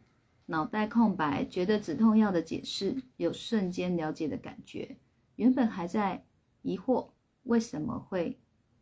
[0.47, 4.97] 脑袋空白，觉得止痛药的解释有瞬间了解的感觉。
[5.37, 6.25] 原本还在
[6.63, 7.11] 疑惑
[7.43, 8.37] 为什么会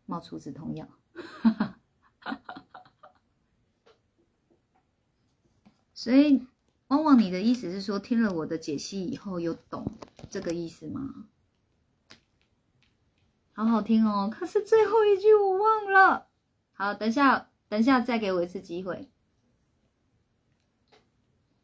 [0.07, 0.89] 冒出止痛药，
[5.93, 6.47] 所以
[6.87, 9.97] 汪汪，你的意思是说，听了我的解析以后有懂
[10.29, 11.27] 这个意思吗？
[13.51, 16.27] 好好听哦，可是最后一句我忘了。
[16.71, 19.09] 好，等下，等下再给我一次机会。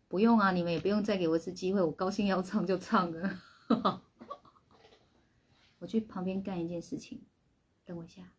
[0.09, 3.41] 不用啊，你们也不用再给我一次机会，我高兴要唱就唱了。
[5.79, 7.23] 我去旁边干一件事情，
[7.85, 8.33] 等我一下。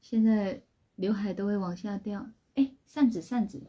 [0.00, 0.62] 现在
[0.94, 3.66] 刘海都会往下掉，哎，扇子，扇子。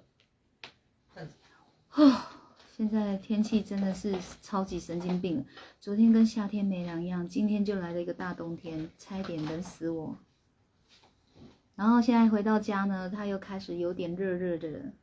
[2.00, 2.16] 哦，
[2.72, 5.46] 现在天气真的是超级神经病，
[5.82, 10.16] 昨天跟夏天没两样，今天就来了一个大冬天，差一点冷死我。
[11.76, 14.94] 然后现在回到家呢，它又开始有点热热的。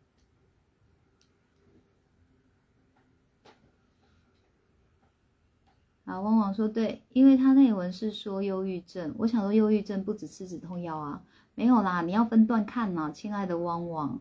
[6.06, 11.22] 啊，汪汪说对，因为他那文是说忧郁症，我想说忧郁症不止吃止痛药啊，
[11.54, 14.20] 没有啦，你要分段看嘛，亲爱的汪汪，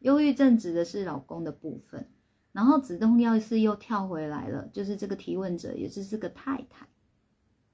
[0.00, 2.08] 忧郁症指的是老公的部分，
[2.52, 6.86] 然后止痛药是又跳回来了，就是这个提问者也就是这个太太，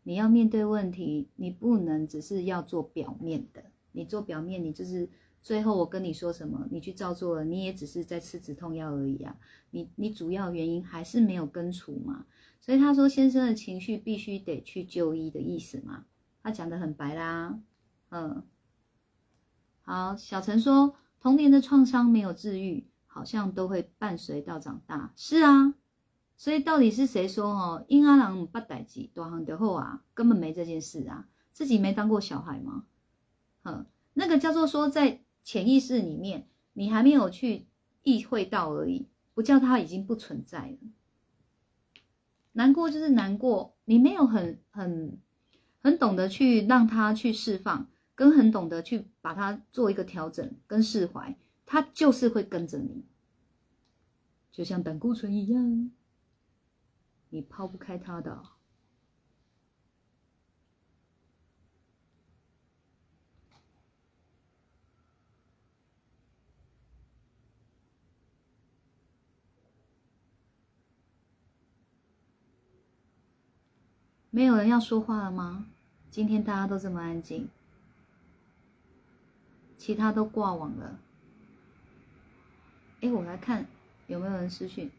[0.02, 5.08] 你要面对问题，你不能只是要做表面的，你做表面，你就是
[5.40, 9.38] 最后我跟你说什么，你去照做了，你也只是在吃止痛药而已啊，
[9.70, 12.26] 你你主要原因还是没有根除嘛。
[12.60, 16.04] 所以他说先生的情绪必须得去就医的意思嘛？
[16.42, 17.60] 他讲的很白啦，
[18.10, 18.42] 嗯，
[19.82, 20.96] 好，小陈说
[21.26, 25.12] 童年的创伤没有治愈，好像都会伴随到长大。
[25.16, 25.74] 是啊，
[26.36, 27.84] 所以到底是谁说哦？
[27.88, 32.84] 婴儿郎不代际多行的后啊，根本没这件事啊，自己没当过小孩吗？
[33.64, 37.66] 嗯，那个叫做说在潜意识里面，你还没有去
[38.04, 40.78] 意会到而已，不叫它已经不存在了。
[42.52, 45.18] 难过就是难过，你没有很很
[45.82, 53.04] 很懂得去让他去释放，跟很懂得去把它做一个调整跟释怀，它就是会跟着你，
[54.50, 55.92] 就像胆固醇一样，
[57.28, 58.42] 你抛不开它的。
[74.30, 75.66] 没有人要说话了吗？
[76.10, 77.48] 今天大家都这么安静，
[79.86, 80.98] 其他都挂网了。
[83.02, 83.64] 哎，我来看
[84.08, 84.90] 有没有人私讯。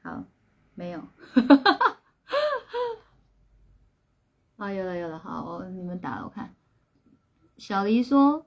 [0.00, 0.24] 好，
[0.76, 1.02] 没有。
[4.60, 6.54] 啊，有了有了，好，你们打了，我看。
[7.56, 8.46] 小黎说，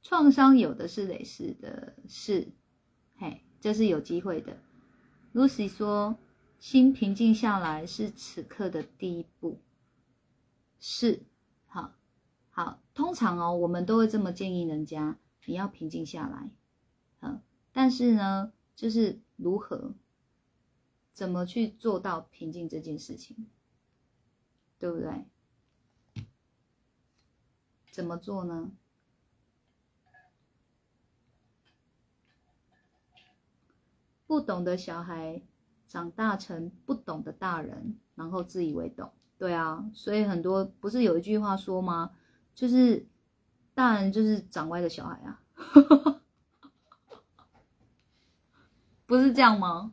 [0.00, 2.52] 创伤有的是累世的事，
[3.16, 4.62] 嘿，这是有机会的。
[5.32, 6.16] Lucy 说，
[6.60, 9.60] 心平静下来是此刻的第一步，
[10.78, 11.24] 是，
[11.66, 11.94] 好，
[12.50, 16.50] 好，通常哦，我们都会这么建议人家，你要平静下来，
[17.20, 18.52] 嗯，但是呢。
[18.76, 19.94] 就是如何，
[21.12, 23.46] 怎么去做到平静这件事情，
[24.78, 25.24] 对不对？
[27.90, 28.72] 怎么做呢？
[34.26, 35.42] 不懂的小孩
[35.86, 39.12] 长大成不懂的大人，然后自以为懂。
[39.38, 42.16] 对啊，所以很多不是有一句话说吗？
[42.54, 43.06] 就是
[43.74, 45.40] 大人就是长歪的小孩啊。
[49.06, 49.92] 不是这样吗？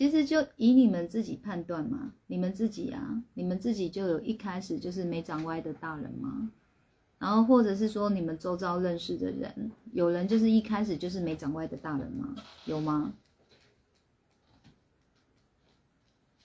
[0.00, 6.50] 其实就以你们自己判断嘛，你们自己啊，你们自己就有一开始就是没长歪的大人吗？
[7.18, 12.34] 然后或者是说你们周遭认识的人，有人就是一开始就是没长歪的大人吗？
[12.64, 13.12] 有吗？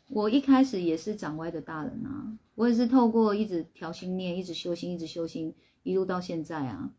[0.09, 6.91] 我一开始也是长歪的大人啊，我也是透过一直调心念，一直修心，一直修心，一路到现在啊。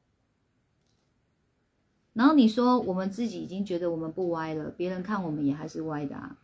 [2.14, 6.38] 然后你说我们自己已经觉得我们不歪了，别人看我们也还是歪的啊，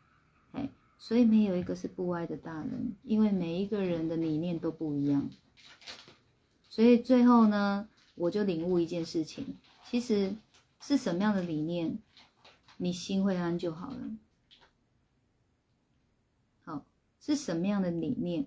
[0.53, 5.28] 哎，所以没有一个是不歪的大人，因为每一个人的理念都不一样。
[6.68, 10.34] 所以最后呢，我就领悟一件事情，其实
[10.80, 11.98] 是什么样的理念，
[12.78, 14.16] 你心会安就好了。
[16.64, 16.86] 好，
[17.20, 18.46] 是什么样的理念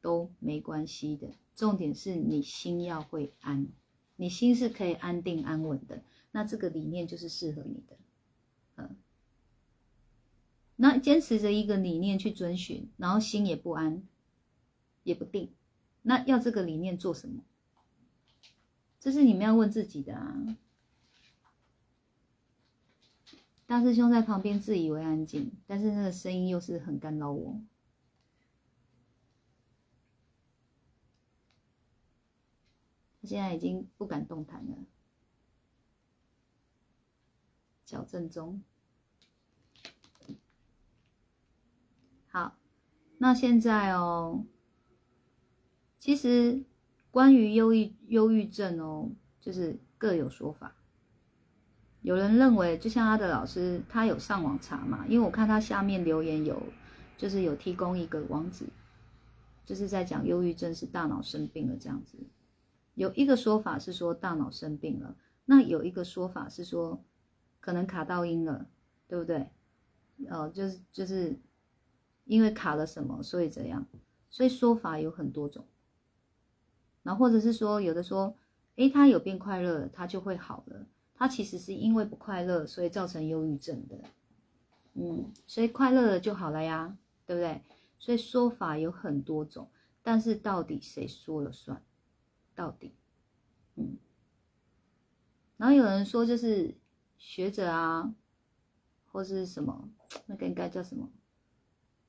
[0.00, 3.66] 都没关系的，重点是你心要会安，
[4.16, 6.02] 你心是可以安定安稳的。
[6.30, 7.96] 那这个理念就是适合你的，
[10.76, 14.02] 那坚持着一个理念去遵循，然后心也不安，
[15.02, 15.54] 也不定，
[16.02, 17.44] 那要这个理念做什么？
[18.98, 20.56] 这是你们要问自己的啊。
[23.66, 27.60] 大师兄在旁边自以为安静，但是那个声音又是很干扰我。
[33.20, 34.76] 他现在已经不敢动弹了。
[37.86, 38.62] 矫正中。
[42.28, 42.58] 好，
[43.24, 44.44] 那现在哦，
[45.98, 46.62] 其实
[47.10, 50.76] 关于忧郁忧郁症哦，就是各有说法。
[52.02, 55.06] 有人认为，就像他的老师，他有上网查嘛？
[55.08, 56.62] 因为我看他下面留言有，
[57.16, 58.66] 就是有提供一个网址，
[59.64, 62.18] 就是在讲忧郁症是大脑生病了这样子。
[62.92, 65.16] 有一个说法是说大脑生病了，
[65.46, 67.02] 那有一个说法是说。
[67.58, 68.66] 可能卡到音了，
[69.08, 69.48] 对不对？
[70.28, 71.40] 哦，就是就是
[72.24, 73.86] 因为卡了什么，所以这样，
[74.30, 75.66] 所以说法有很多种。
[77.02, 78.36] 然后或者是说，有的说，
[78.76, 80.86] 诶，他有变快乐，他就会好了。
[81.14, 84.00] 他其实是因为不快乐，所以造成忧郁症的。
[84.94, 86.96] 嗯，所以快乐了就好了呀，
[87.26, 87.62] 对不对？
[87.98, 89.68] 所以说法有很多种，
[90.02, 91.82] 但是到底谁说了算？
[92.54, 92.94] 到底，
[93.76, 93.96] 嗯。
[95.56, 96.74] 然后有人说就是。
[97.16, 98.14] 学者啊，
[99.06, 99.88] 或是什么，
[100.26, 101.08] 那个应该叫什么？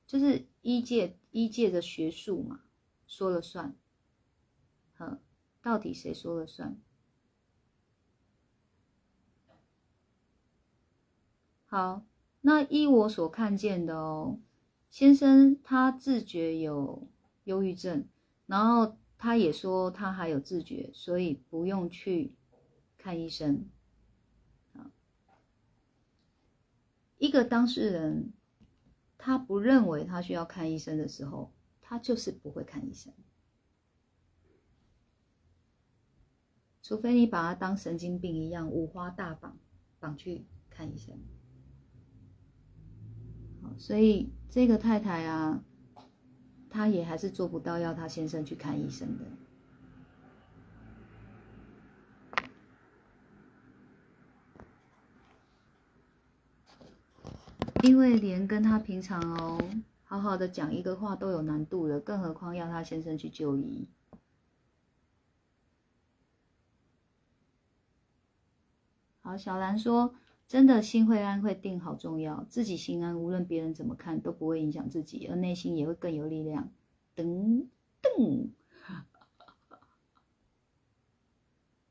[0.06, 2.62] 就是医界医界的学术嘛，
[3.06, 3.76] 说了算。
[4.98, 5.20] 嗯，
[5.60, 6.80] 到底谁说了算？
[11.66, 12.06] 好，
[12.40, 14.38] 那依我所看见的哦，
[14.88, 17.08] 先生他自觉有
[17.44, 18.06] 忧郁症，
[18.46, 22.34] 然后他也说他还有自觉，所以不用去
[22.96, 23.68] 看医生。
[27.18, 28.32] 一个当事人
[29.26, 33.12] 他不认为他需要看医生的时候，他就是不会看医生，
[36.80, 39.58] 除非你把他当神经病一样五花大绑
[39.98, 41.18] 绑去看医生。
[43.76, 45.64] 所以这个太太啊，
[46.70, 49.24] 她也还是做不到要她先生去看医生的。
[57.86, 59.60] 因为连跟他平常哦
[60.02, 63.86] 好好的讲一个话都有难度了，更何况要他先生去就医。
[69.20, 70.16] 好，小兰说
[70.48, 72.44] ：“真的心会安会定，好重要。
[72.48, 76.72] 自己心安，无论别人怎么看都不会影响自己，而内心也会更有力量。”
[77.14, 77.66] 噔
[78.02, 78.50] 噔。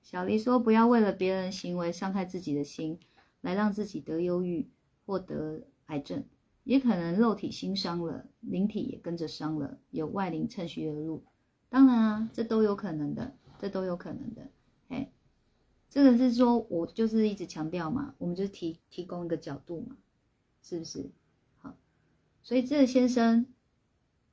[0.01, 2.99] 小黎说：“不要为了别人行为伤害自己的心，
[3.39, 4.69] 来让自己得忧郁
[5.05, 6.25] 获得。”癌症
[6.63, 11.23] 也可能肉体心伤了，灵体也跟着伤了，有外灵趁虚而入。
[11.69, 14.49] 当然啊，这都有可能的，这都有可能的。
[14.87, 15.11] 哎，
[15.89, 19.95] 这个是说我就是一直强调嘛，我们就提提供一个角度嘛，
[20.63, 21.11] 是不是？
[21.57, 21.77] 好，
[22.41, 23.45] 所以这个先生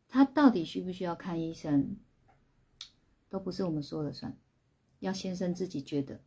[0.08, 1.96] 他到底需不需要看医生，
[3.28, 4.34] 都不是我们说了算，
[5.00, 6.20] 要先生自己觉得，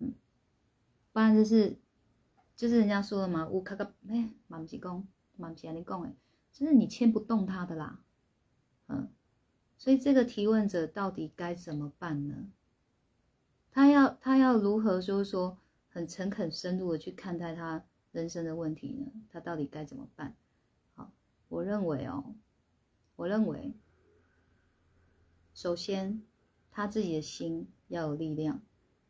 [0.00, 0.12] 嗯，
[1.12, 1.78] 不然就是。
[2.62, 5.04] 就是人家说了嘛，乌卡卡哎，满是讲，
[5.34, 6.14] 满是安尼讲诶，
[6.52, 7.98] 就是你牵不动他的啦，
[8.86, 9.10] 嗯，
[9.76, 12.52] 所以这个提问者到底该怎么办呢？
[13.72, 15.58] 他要他要如何就是说
[15.88, 19.10] 很诚恳深入的去看待他人生的问题呢？
[19.28, 20.36] 他到底该怎么办？
[20.94, 21.10] 好，
[21.48, 22.36] 我认为哦，
[23.16, 23.74] 我认为，
[25.52, 26.22] 首先
[26.70, 28.62] 他自己的心要有力量，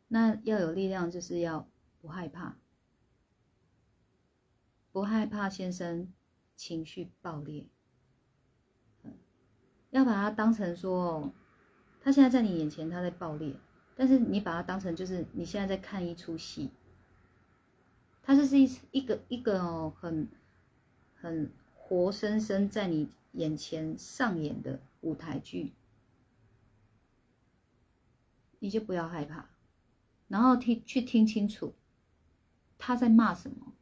[0.07, 1.69] 那要有力量就是要
[2.01, 2.57] 不害怕。
[4.93, 6.13] 不害怕先生
[6.55, 7.65] 情绪爆裂，
[9.89, 11.33] 要把它当成说，
[11.99, 13.55] 他现在在你眼前他在爆裂，
[13.95, 16.69] 但是你把它当成就是你现在在看一出戏，
[18.21, 20.29] 他就是一一个一个哦很
[21.15, 25.73] 很活生生在你眼前上演的舞台剧，
[28.59, 29.49] 你就不要害怕，
[30.27, 31.73] 然后听去听清楚
[32.77, 33.72] 他在骂什么。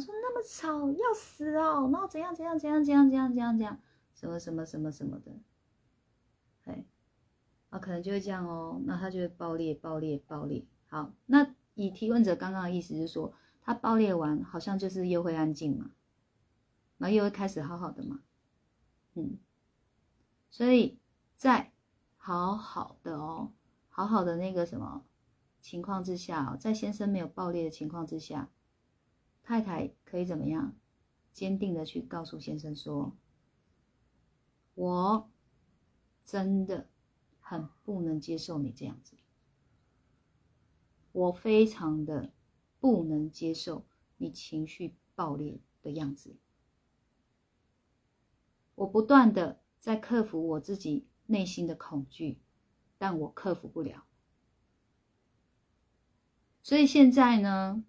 [0.00, 3.80] 说那么吵要死哦，然后怎样怎样怎样怎样怎样怎样怎样，
[4.14, 5.32] 什么什么什么什么的，
[6.64, 6.84] 哎，
[7.70, 10.66] 啊，可能就会这样哦，那他就会爆裂爆裂爆裂。
[10.86, 13.32] 好，那以提问者刚刚的意思是说，
[13.62, 15.90] 他爆裂完好像就是又会安静嘛，
[16.98, 18.20] 然后又会开始好好的嘛，
[19.14, 19.38] 嗯，
[20.50, 20.98] 所以
[21.34, 21.72] 在
[22.16, 23.52] 好好的哦，
[23.88, 25.04] 好好的那个什么
[25.60, 28.50] 情况之下哦，在先生没有爆裂的情况之下。
[29.48, 30.76] 太太可以怎么样？
[31.32, 33.16] 坚定的去告诉先生说
[34.76, 35.30] ：“我
[36.22, 36.90] 真的
[37.40, 39.16] 很不能接受你这样子，
[41.12, 42.30] 我非常的
[42.78, 43.86] 不能接受
[44.18, 46.36] 你情绪爆裂的样子。
[48.74, 52.38] 我不断的在克服我自己内心的恐惧，
[52.98, 54.04] 但我克服不了。
[56.62, 57.82] 所以现在呢？”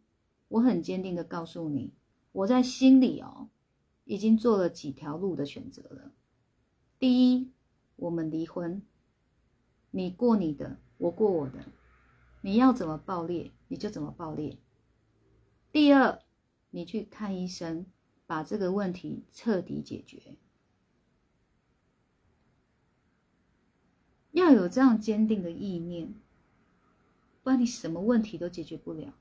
[0.49, 1.93] 我很坚定的告诉你，
[2.31, 3.49] 我在心里哦，
[4.03, 6.11] 已经做了几条路的选择了。
[6.99, 7.51] 第一，
[7.95, 8.81] 我们离婚，
[9.91, 11.65] 你过你的，我过我的，
[12.41, 14.57] 你要怎么爆裂你就怎么爆裂。
[15.71, 16.19] 第二，
[16.71, 17.85] 你去看医生，
[18.25, 20.35] 把这个问题彻底解决。
[24.31, 26.13] 要有这样坚定的意念，
[27.43, 29.13] 不然你什么问题都解决不了。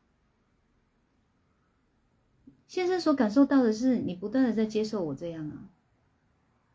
[2.69, 5.71] 先生所感受到的是，你不断的在接受我这样啊，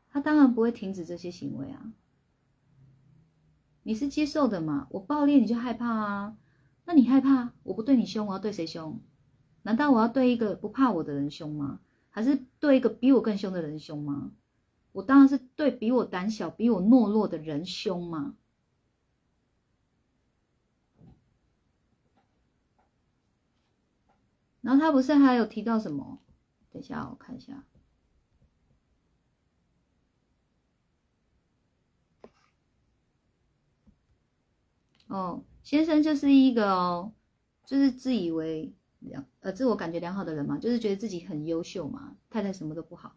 [0.09, 1.93] 他当然不会停止这些行为啊。
[3.83, 4.87] 你是接受的嘛？
[4.89, 6.37] 我暴裂你就害怕啊？
[6.85, 8.99] 那你害怕我不对你凶，我要对谁凶？
[9.61, 11.79] 难道我要对一个不怕我的人凶吗？
[12.09, 14.31] 还是对一个比我更凶的人凶吗？
[14.93, 18.35] 我当然是对比我胆小、比我懦弱的人凶嘛。
[24.63, 26.19] 然后他不是还有提到什么？
[26.71, 27.63] 等一下我看一下。
[35.07, 37.13] 哦，先生就是一个哦，
[37.65, 42.15] 就是自以为良呃自我感觉良好的人嘛，就是觉得自己很优秀嘛。
[42.29, 43.15] 太太什么都不好，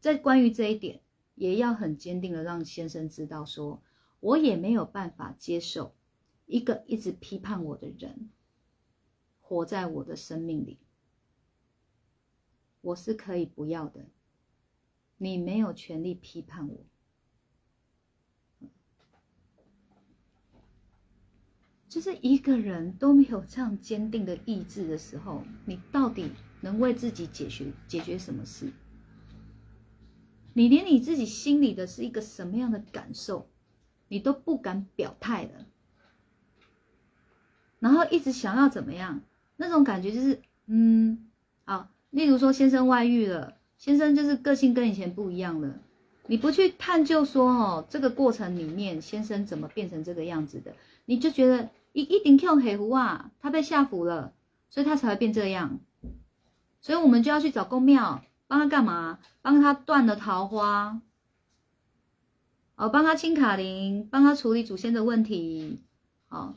[0.00, 1.02] 在关于这一点，
[1.34, 3.82] 也要很坚定的让先生知道，说
[4.20, 5.94] 我也没有办法接受
[6.46, 8.30] 一个一直批判我的人。
[9.48, 10.76] 活在我的生命里，
[12.80, 14.04] 我是可以不要的，
[15.18, 16.84] 你没有权利批判我。
[21.88, 28.72] 就是一个人都没有这样坚定的意志的时候，你到底能为自己解决解决什么事？
[30.54, 33.48] 你连你自己心里的是一个什么样的感受，
[34.08, 35.66] 你都不敢表态了，
[37.78, 39.22] 然后一直想要怎么样？
[39.56, 41.26] 那种感觉就是，嗯，
[41.64, 45.80] 好，例如说先生外遇了，先生就是个性跟以前不一样了，
[46.26, 51.68] 你不去探究说哦，这个过程里面先生怎么变成这个样子的，你就觉得。
[51.96, 54.34] 一一定跳黑狐啊，他被吓唬了，
[54.68, 55.80] 所以他才会变这样。
[56.82, 59.18] 所以我们就要去找公庙，帮他干嘛？
[59.40, 61.00] 帮他断了桃花，
[62.74, 65.80] 哦，帮他清卡灵，帮他处理祖先的问题，
[66.28, 66.54] 好，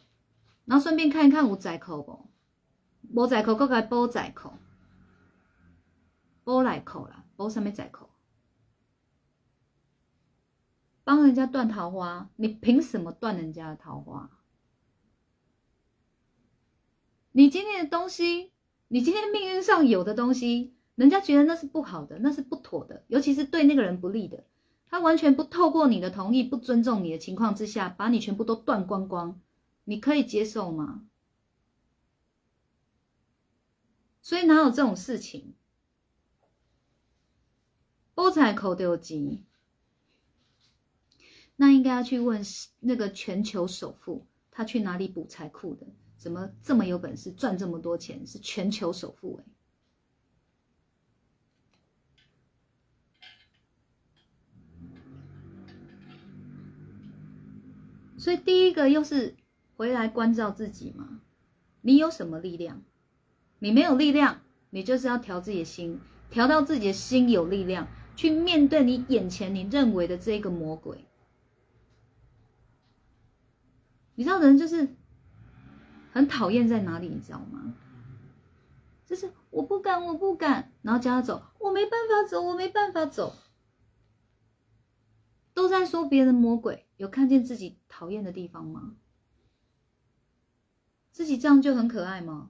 [0.65, 2.28] 然后顺便看一看有在口不？
[3.13, 4.53] 无在口，搁该补在口，
[6.43, 8.09] 补来口啦，补什么在口？
[11.03, 14.29] 帮人家断桃花，你凭什么断人家的桃花？
[17.31, 18.51] 你今天的东西，
[18.89, 24.45] 你今天命运上有的东西，人家觉得那是不好的，那是不妥的，尤其是对那个人不利的。
[24.87, 29.39] 他完全不透过你的同意，不尊重你的情况之下，把你全部都断光光，
[29.85, 31.03] 你可以接受吗？
[34.29, 35.55] 所以哪有这种事情？
[38.13, 39.43] 波财口都有金，
[41.55, 42.39] 那应该要去问
[42.79, 45.87] 那个全球首富，他去哪里补财库的？
[46.15, 48.23] 怎么这么有本事赚这么多钱？
[48.27, 49.45] 是全球首富哎！
[58.15, 59.35] 所以第一个又是
[59.75, 61.21] 回来关照自己嘛。
[61.81, 62.83] 你有什么力量？
[63.59, 64.41] 你没有力量，
[64.71, 65.99] 你就是要调自己的心，
[66.29, 71.05] 调到自己的心有力量，去面对你眼前你认为的这个魔鬼。
[74.15, 74.95] 你知道人就是。
[76.11, 77.75] 很讨厌在哪里，你知道吗？
[79.05, 83.35] 就是我不敢，我不敢，然后叫他走，我没办法走，我没办法走，
[85.53, 86.87] 都在说别人魔鬼。
[86.97, 88.95] 有看见自己讨厌的地方吗？
[91.11, 92.49] 自己这样就很可爱吗？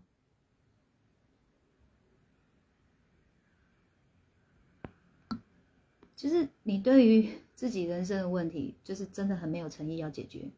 [6.20, 10.51] 就是你对于 自己人生的问题，就是真的很没有诚意要解决，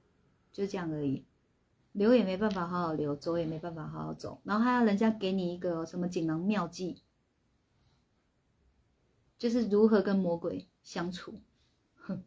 [0.51, 1.23] 就这样而已。
[1.91, 7.03] 留也没办法好好留，走也没办法好好走，然后还要人家给你一个什么锦囊妙计，
[9.37, 11.35] 就是如何跟魔鬼相处，
[11.95, 12.23] 哼，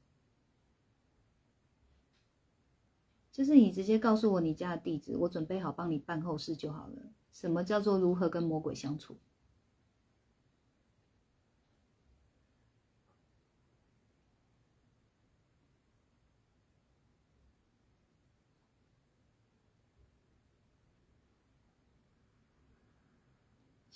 [3.33, 7.03] 就是你直接告诉我你家的地址，我准备好帮你办后事就好了。
[7.33, 9.17] 什么叫做如何跟魔鬼相处？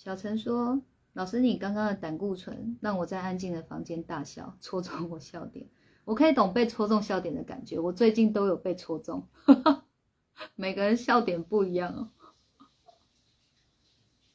[0.09, 0.81] 小陈说
[1.13, 5.69] ：“老师，你刚刚的胆固醇让我在安静的房间大笑，戳中我笑点。
[6.03, 9.27] 我可以懂被戳中笑点的感觉，我最近都有被戳中。
[10.55, 12.09] 每个人笑点不一样哦。”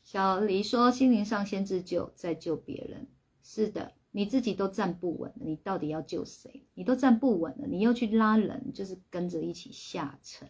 [0.05, 3.09] 小黎说：“心灵上先自救，再救别人。
[3.43, 6.65] 是的，你自己都站不稳了，你到底要救谁？
[6.75, 10.49] 你都站不稳了，你又去拉人，就是跟着一起下沉。”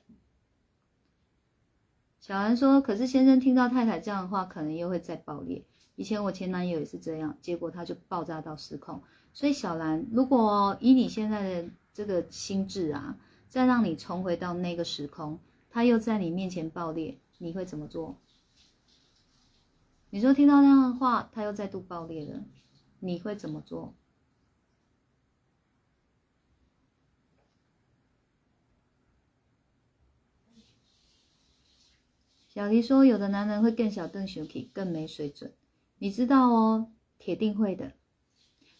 [2.27, 5.63] 小兰说：“可是先生听到太太这样的话，可能又会再爆裂。
[5.95, 9.03] 以前我前男友也是这样，结果他就爆炸到失控。
[9.35, 18.17] 所以小兰，如果以你现在的这个心智啊，再让你重回到那个时空，他又在你面前爆裂，你会怎么做？
[20.09, 22.43] 你说听到那样的话，他又再度爆裂了，
[23.01, 23.93] 你会怎么做？”
[32.55, 35.53] 小黎说：“有的男人会更小更小气，更没水准，
[35.99, 37.95] 你知道哦，铁定会的。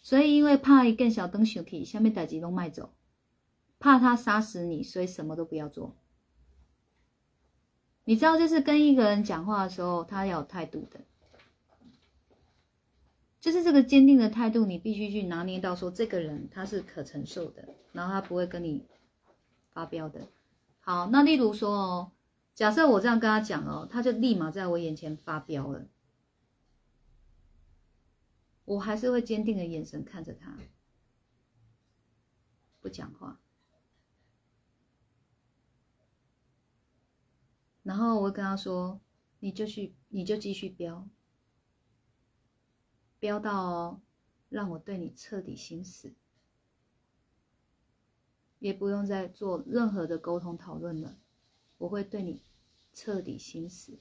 [0.01, 2.93] 所以因为怕一更小更小气，下面逮几都卖走，
[3.77, 5.97] 怕他杀死你，所以什么都不要做。
[8.05, 11.01] 你知道，就是跟一个人讲话的时候，他要有态度的，
[13.41, 18.85] 就是这个坚定的态度，你必须去拿捏到，说这个人他是可承受的，然后他不会跟你
[19.73, 20.29] 发飙的。
[20.79, 22.11] 好，那例如说哦。”
[22.55, 25.89] 假设我这样跟他讲哦，他就立马在我眼前发飙了。
[28.63, 30.57] 我还是会坚定的眼神看着他，
[32.79, 33.41] 不讲话。
[37.83, 39.01] 然后我会跟他说
[39.39, 41.07] ：“你就去，你就继续飙，
[43.19, 44.01] 飙到哦，
[44.49, 46.15] 让我对你彻底心死，
[48.57, 51.19] 也不用再做任何的沟通讨论了，
[51.77, 52.41] 我会对你
[52.93, 53.99] 彻底心死。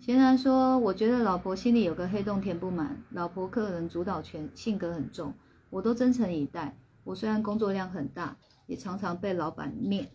[0.00, 5.34] 贤然说：“我觉得老婆心里有个黑洞填不满，老婆个人主导权，性格很重，
[5.68, 6.76] 我都真诚以待。
[7.04, 8.36] 我虽然工作量很大，
[8.66, 10.10] 也常常被老板念，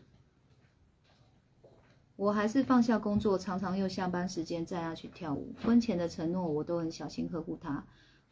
[2.16, 5.54] 我还是放下工作，常常用下班时间载她去跳舞。
[5.64, 7.86] 婚前的承诺我都很小心呵护她，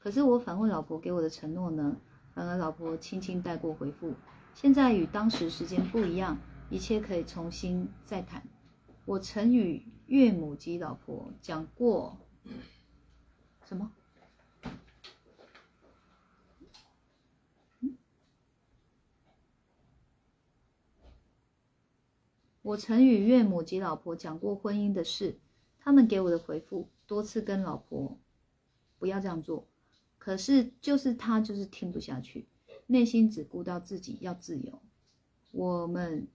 [0.04, 1.96] 可是我反问老婆给我的承诺呢？
[2.34, 4.14] 反而老婆轻轻带过回复。
[4.54, 6.38] 现在与当时时间不一样，
[6.70, 8.44] 一切可以重新再谈。
[9.06, 12.18] 我曾与。”岳母及老婆讲过
[13.66, 13.90] 什么？
[22.62, 25.40] 我曾与岳母及老婆讲过婚姻的事，
[25.80, 28.20] 他们给我的回复多次跟老婆
[29.00, 29.66] 不要这样做，
[30.24, 32.48] 可是就是他就是听不下去，
[32.88, 34.82] 内心只顾到自己要自由。
[35.52, 36.30] 我们。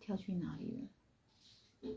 [0.00, 0.72] 跳去哪里
[1.82, 1.92] 了？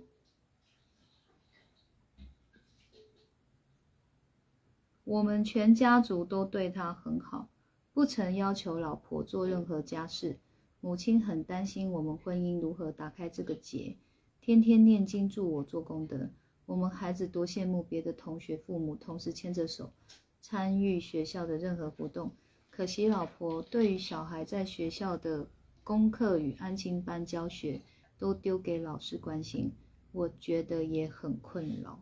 [5.05, 7.49] 我们全家族都对他很好，
[7.93, 10.37] 不曾要求老婆做任何家事。
[10.81, 13.97] 母亲很担心我们婚姻如何打开这个结，
[14.45, 16.29] 天天念经助我做功德。
[16.65, 19.89] 我们孩子多羡慕别的同学父母同时牵着手
[20.41, 22.29] 参与学校的任何活动，
[22.69, 25.47] 可惜老婆对于小孩在学校的
[25.81, 27.81] 功课与安心班教学。
[28.19, 29.69] 都丢给老师关心，
[30.13, 32.01] 我觉得也很困扰。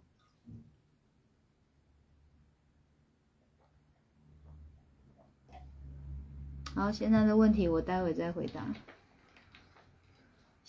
[6.76, 8.72] 好，现在的问题我待会再回答。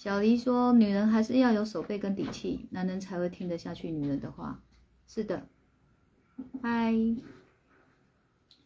[0.02, 4.60] 小黎说：“女人还是要有手背跟底气，男人才会听得下去女人的话。”
[5.06, 5.46] 是的。
[6.60, 6.92] 嗨。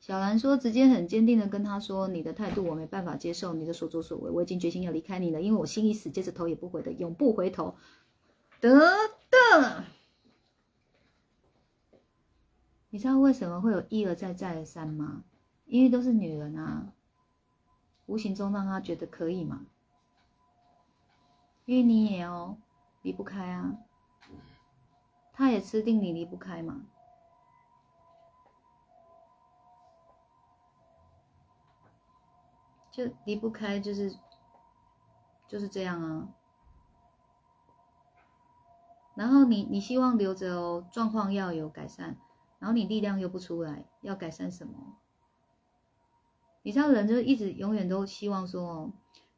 [0.01, 7.75] 小兰说：“直接很坚定的跟他说，你的态度我没办法接受，你的所作所为，我已经决心要离开你了，因为我心已死，接着头也不回的永不回头。”
[8.59, 8.71] 得
[9.31, 9.85] 的，
[12.89, 15.23] 你知道为什么会有一而再再而三吗？
[15.67, 16.95] 因为都是女人啊，
[18.07, 19.67] 无形中让他觉得可以嘛。
[21.67, 22.57] 因为你也哦，
[23.03, 23.77] 离不开啊，
[25.33, 26.87] 他也吃定你离不开嘛。
[32.91, 34.17] 就离不开，就是
[35.47, 36.29] 就是这样啊。
[39.15, 42.17] 然后你你希望留着哦，状况要有改善，
[42.59, 44.97] 然后你力量又不出来，要改善什么？
[46.63, 48.93] 你知道人就一直永远都希望说哦，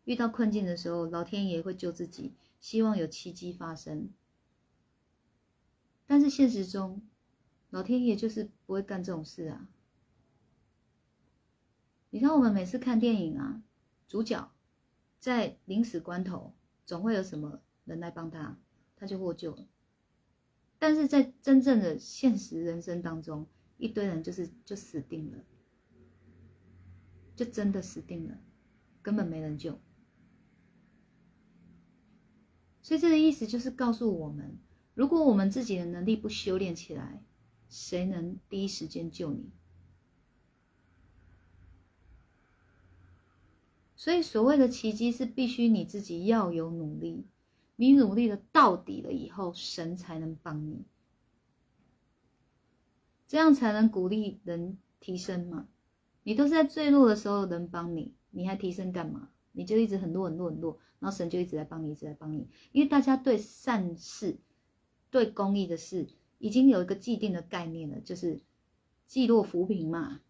[0.08, 2.32] 遇到困境的时候，老天爷会救自己，
[2.62, 4.08] 希望有奇迹发生。
[6.06, 7.02] 但是现实中，
[7.68, 9.68] 老天爷就是不会干这种事啊。
[12.08, 13.62] 你看，我们每次看电影啊，
[14.08, 14.50] 主角
[15.20, 16.54] 在临死关头，
[16.86, 18.58] 总会有什么人来帮他，
[18.96, 19.68] 他就获救了。
[20.78, 23.46] 但是在真正的现实人生当中，
[23.76, 25.44] 一堆人就是就死定了，
[27.36, 28.38] 就真的死定了，
[29.02, 29.78] 根本没人救。
[32.88, 34.56] 所以这个意思就是告诉我们，
[34.94, 37.22] 如果我们自己的能力不修炼起来，
[37.68, 39.50] 谁能第一时间救你？
[43.94, 47.26] 所以，所谓的奇迹是必须你自己要有努力，
[47.76, 50.86] 你努力了到底了以后，神才能帮你，
[53.26, 55.68] 这样才能鼓励人提升嘛。
[56.22, 59.28] 你都是在坠落的时候人帮你，你还提升干嘛？
[59.58, 62.48] 你就一直很弱很弱很弱，然后神就一直在帮你，一直在帮你。
[62.70, 64.38] 因为大家对善事、
[65.10, 68.40] 对公益的事已经有一个既定的概念了，就是
[69.08, 70.20] 济弱扶贫嘛。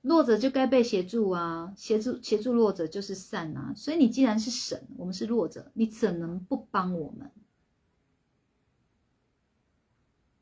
[0.00, 3.74] 弱者就该被协助啊，协助协助弱者就是善啊。
[3.74, 7.32] 所以你既然是神，我们是弱者，你怎能不帮我们？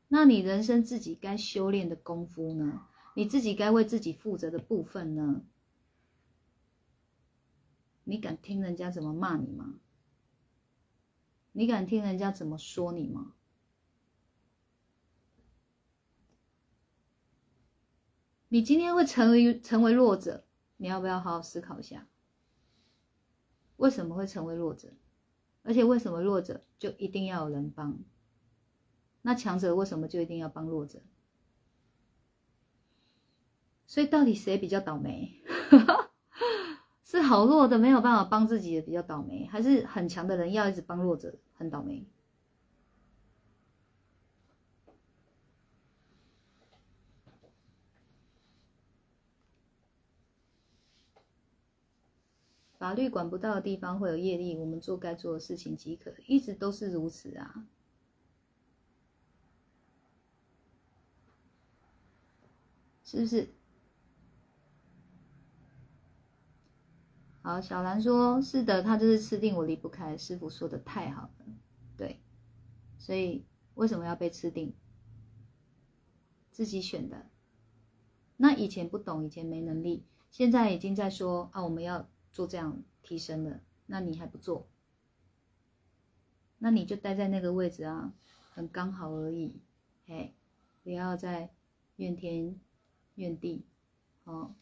[0.09, 2.85] 那你人生自己该修炼的功夫呢？
[3.15, 5.41] 你自己该为自己负责的部分呢？
[8.11, 9.79] 你敢听人家怎么骂你吗？
[11.53, 13.35] 你敢听人家怎么说你吗？
[18.49, 20.45] 你今天会成为成为弱者，
[20.75, 22.09] 你要不要好好思考一下？
[23.77, 24.91] 为什么会成为弱者？
[25.63, 27.97] 而且为什么弱者就一定要有人帮？
[29.21, 31.01] 那强者为什么就一定要帮弱者？
[33.87, 35.41] 所以到底谁比较倒霉？
[37.11, 42.05] 是好弱的没有办法帮自己的比较倒霉，还是很强的人要一直帮弱者很倒霉？
[52.77, 57.67] 法律管不到的地方会有业力，我们做该做的事情即可，一直都是如此啊。
[63.03, 63.49] 是不是？
[67.41, 71.45] 好，小兰说：“是的，他就是吃定我离不开。”师傅说的太好了，
[71.97, 72.19] 对，
[72.97, 74.73] 所以为什么要被吃定？
[76.51, 77.27] 自己选的。
[78.37, 82.07] 那以前不懂，以前没能力，现在已经在说啊，我们要。
[82.33, 84.69] 做这样提升了，那你还不做？
[86.59, 88.13] 那你就待在那个位置啊，
[88.53, 89.59] 很刚好而已。
[90.05, 90.33] 嘿，
[90.81, 91.53] 不要再
[91.97, 92.57] 怨天
[93.15, 93.65] 怨地，
[94.23, 94.55] 哦，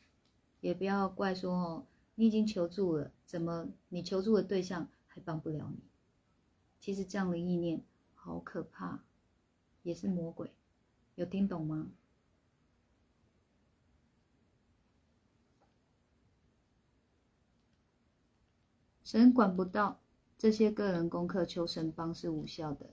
[0.61, 1.85] 也不要怪说哦，
[2.19, 5.79] 你已经求助了，怎么你求助的对象还帮不了你？
[6.77, 7.81] 其实这样的意念
[8.13, 9.05] 好可怕，
[9.83, 10.51] 也是魔鬼，
[11.15, 11.93] 有听懂吗？
[19.01, 20.01] 神管不到
[20.37, 22.89] 这些个人功课，求神帮是无效的。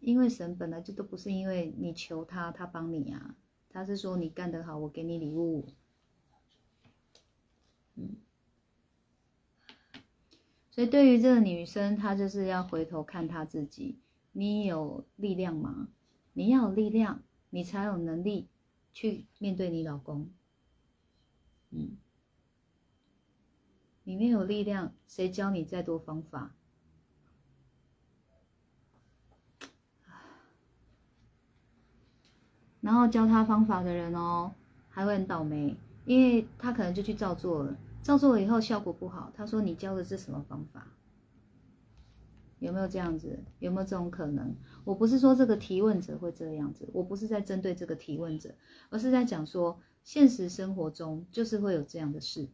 [0.00, 3.36] 因为神本来就都不是因为你求他，他帮你啊，
[3.72, 5.66] 他是说你干得好，我给你礼物。
[7.94, 8.16] 嗯，
[10.70, 13.98] 所以对于这个女生，她就是要回头看她自己，
[14.32, 15.88] 你有力量吗？
[16.32, 18.48] 你要有力量，你才有能力
[18.92, 20.30] 去面对你老公。
[21.70, 21.96] 嗯，
[24.04, 26.56] 你没有力量，谁教你再多方法？
[32.90, 34.50] 然后教他方法的人哦，
[34.88, 35.76] 还会很倒霉，
[36.06, 39.30] 因为他可能就去照做了，照做了以后效果不好。
[39.32, 40.84] 他说：“你教的是什么方法？”
[42.58, 43.38] 有没有这样子？
[43.60, 44.52] 有没有这种可能？
[44.82, 48.52] 我不是说这个提问者会这样子，我不是在针对这个提问者，
[48.88, 49.78] 而是在讲说。
[50.02, 52.48] 现实生活中就是会有这样的事，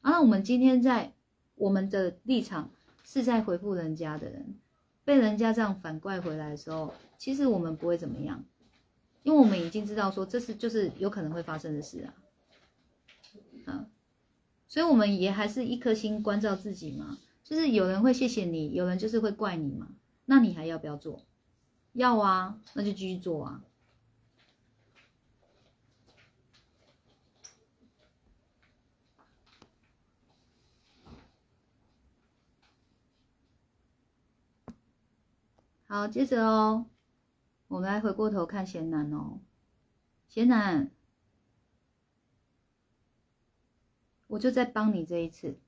[0.00, 1.12] 啊，我们今天在
[1.54, 2.70] 我们的立场
[3.04, 4.56] 是在回复人家的人，
[5.04, 8.42] 被人家这样反怪回来的时候，其实我们不会怎么样，
[9.24, 12.14] 因为我们已经知道说这是就是有可能会发生的事啊，
[13.66, 13.86] 啊，
[14.68, 19.88] 所以我们也还是一颗心关照自己嘛，就是有人会谢谢你，有人就是会怪你嘛，
[20.26, 21.22] 那你还要不要做？
[21.94, 23.62] 要啊，那就继续做啊。
[35.86, 36.86] 好，接着哦，
[37.74, 39.40] 我们来回过头看贤男哦，
[40.28, 40.92] 贤男，
[44.28, 45.58] 我就再帮你这一次。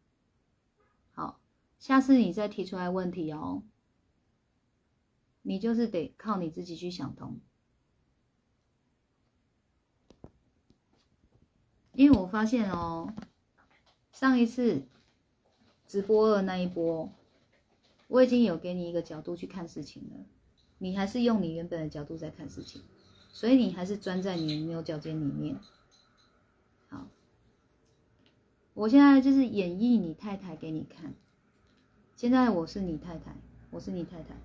[1.10, 1.40] 好，
[1.80, 3.64] 下次你再提出来问题哦，
[5.42, 7.40] 你就是得靠你自己去想通，
[11.94, 13.12] 因为我发现哦，
[14.12, 14.86] 上一次
[15.88, 17.12] 直播的那一波。
[18.06, 20.24] 我已经有给你一个角度去看事情了，
[20.78, 22.82] 你还是用你原本的角度在看事情，
[23.32, 25.58] 所以你还是钻在你牛角尖里面。
[26.88, 27.06] 好，
[28.74, 31.14] 我现在就是演绎你太太给你看。
[32.14, 33.34] 现在我是你太太，
[33.70, 34.36] 我是你太太，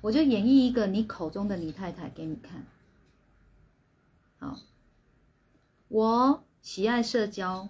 [0.00, 2.66] 我就演绎一个你口中的你太太给你看。
[4.38, 4.58] 好，
[5.88, 7.68] 我喜爱社交，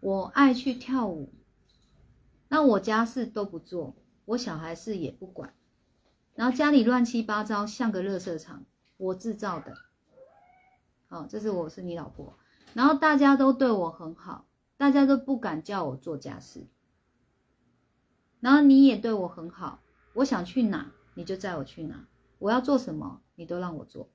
[0.00, 1.30] 我爱去跳舞，
[2.48, 3.94] 那我家事都不做。
[4.26, 5.54] 我小孩事也不管，
[6.36, 8.64] 然后家里乱七八糟，像个垃圾场，
[8.98, 9.74] 我制造的。
[11.08, 12.38] 好，这是我是你老婆，
[12.74, 16.66] 然后大家都对我很好，大家都不敢叫我做家事，
[18.40, 19.82] 然后你也对我很好，
[20.14, 22.06] 我想去哪你就载我去哪，
[22.38, 24.10] 我要做什么你都让我做。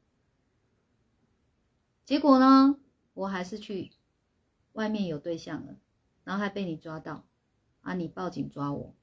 [2.06, 2.78] 结果呢，
[3.14, 3.94] 我还是去
[4.74, 5.78] 外面有对象了，
[6.24, 7.26] 然后还被你抓到，
[7.82, 8.94] 啊，你报警抓我。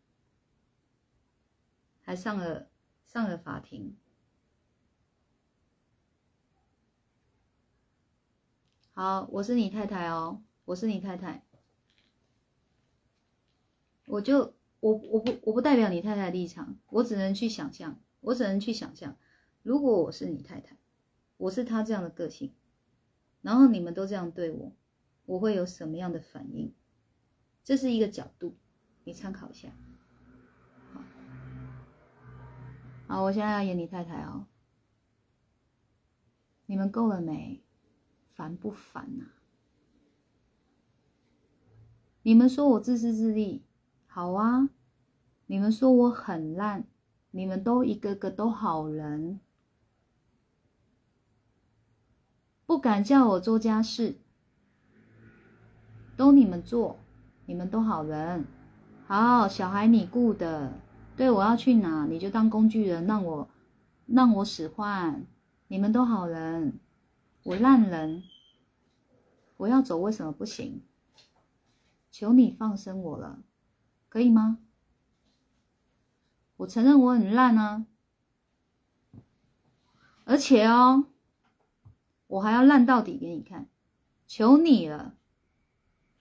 [2.02, 2.68] 还上了
[3.08, 3.96] 上了法庭。
[8.92, 11.42] 好，我是你太太哦，我是你太太。
[14.04, 19.16] 我就我我不我不代表你太太立场，我只能去想象，我只能去想象，
[19.62, 20.76] 如果我是你太太，
[21.38, 22.52] 我是他这样的个性，
[23.40, 24.76] 然后你们都这样对我，
[25.24, 26.74] 我会有什么样的反应？
[27.64, 28.58] 这是一个角度，
[29.04, 29.70] 你参考一下。
[33.08, 34.46] 好，我现在要演你太太哦。
[36.66, 37.64] 你们够了没？
[38.26, 39.24] 烦不烦呐、
[42.22, 43.64] 你们说我自私自利，
[44.06, 44.68] 好啊。
[45.46, 46.84] 你们说我很烂，
[47.32, 49.40] 你们都一个个都好人，
[52.64, 54.18] 不敢叫我做家事，
[56.16, 56.98] 都你们做，
[57.46, 58.44] 你们都好人。
[59.06, 60.74] 好，小孩你顾的，
[61.18, 63.50] 对我要去哪你就当工具人，让我
[64.06, 65.26] 让我使唤，
[65.66, 66.78] 你们都好人，
[67.42, 68.22] 我烂人，
[69.56, 70.80] 我要走为什么不行？
[72.12, 73.42] 求你放生我了，
[74.08, 74.58] 可以吗？
[76.58, 77.84] 我承认我很烂啊，
[80.24, 81.06] 而且哦，
[82.28, 83.68] 我还要烂到底给你看，
[84.28, 85.16] 求你了，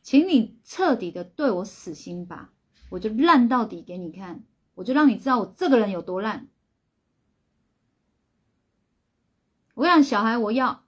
[0.02, 2.52] 请你彻底的对我死心吧，
[2.90, 4.44] 我就烂到底给你看，
[4.78, 6.48] 我就让你知道我这个人有多烂。
[9.74, 10.86] 我养小孩，我要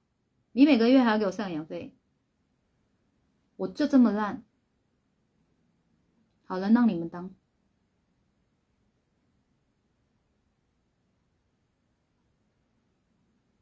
[0.52, 1.96] 你每个月还要给我赡养费，
[3.56, 4.44] 我就这么烂，
[6.46, 7.34] 好人让你们当。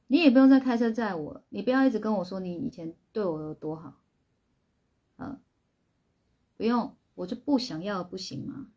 [0.08, 4.02] 你也不用再开车载我，你不要一直跟我说你以前对我有多好，
[5.16, 5.40] 嗯，
[6.58, 8.68] 不用，我就不想要，不行吗？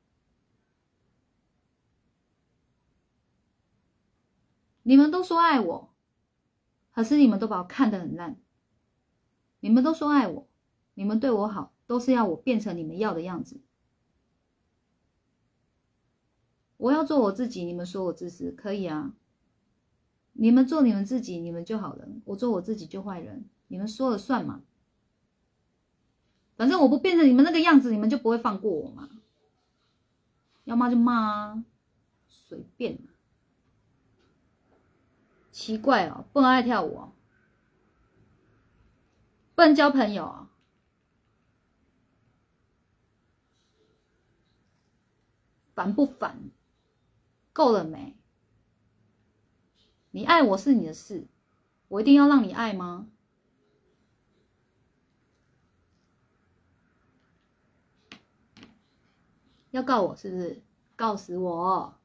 [4.82, 5.90] 你们都说爱我，
[6.92, 8.36] 可是你们都把我看得很烂。
[9.60, 10.48] 你们都说爱我，
[10.94, 13.60] 你们对我好，都是要我变成你们要的样子。
[16.78, 19.14] 我要做我自己，你们说我自私，可以啊。
[20.32, 23.44] 你们做你们自己，你们就好人；我做我自己就坏人。
[23.68, 24.62] 你们说了算嘛？
[26.56, 29.10] 反正我不变成你们那个样子，你们就不会放过我嘛。
[30.64, 31.64] 要骂就骂啊，
[32.28, 32.98] 随便。
[35.60, 37.12] 奇怪哦，不能爱跳舞哦，
[39.54, 40.48] 不能交朋友哦，
[45.74, 46.50] 烦不烦？
[47.52, 48.16] 够了没？
[50.12, 51.26] 你爱我是你的事，
[51.88, 53.10] 我一定要让你爱吗？
[59.72, 60.62] 要告我是不是？
[60.96, 61.98] 告死我！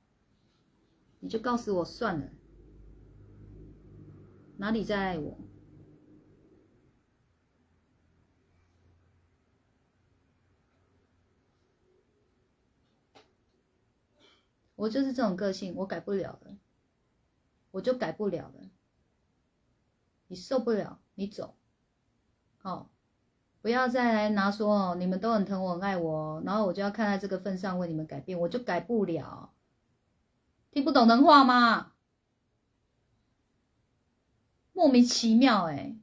[1.22, 2.28] 你就告死我算了。
[4.58, 5.38] 哪里在爱我？
[14.76, 16.56] 我就是这种个性，我改不了的。
[17.72, 18.70] 我就改不了了。
[20.28, 21.56] 你受不了，你走。
[22.58, 22.90] 好，
[23.62, 29.54] 不要再来拿说哦，你们都很疼我、很爱我，然后我就要看在这个份上为你们改变，我就改不了。
[30.72, 31.95] 听不懂人话吗？
[34.76, 35.96] 莫名其妙哎！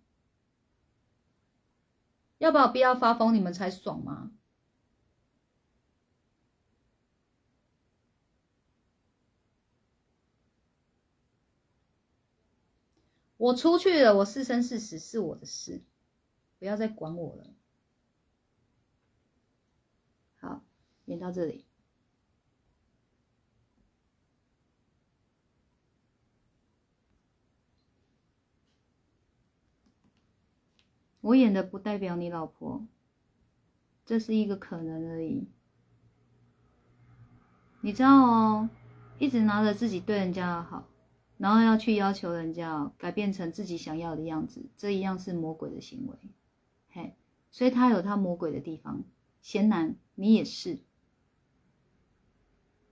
[2.39, 4.33] 要把我逼到发疯，你们才爽吗？
[13.37, 15.83] 我出去了，我是生是死是我的事，
[16.59, 17.55] 不要再管我了。
[20.39, 20.65] 好，
[21.05, 21.67] 演到这里。
[31.23, 32.87] 我演的不代表你老婆，
[34.05, 35.49] 这是一个可能而已。
[37.81, 38.69] 你知道哦，
[39.19, 40.87] 一直拿着自己对人家的好。
[41.39, 46.17] 然后要去要求人家改变成自己想要的样子，这一样是魔鬼的行为，
[46.91, 47.17] 嘿，
[47.51, 49.03] 所以他有他魔鬼的地方。
[49.41, 50.79] 贤男，你也是。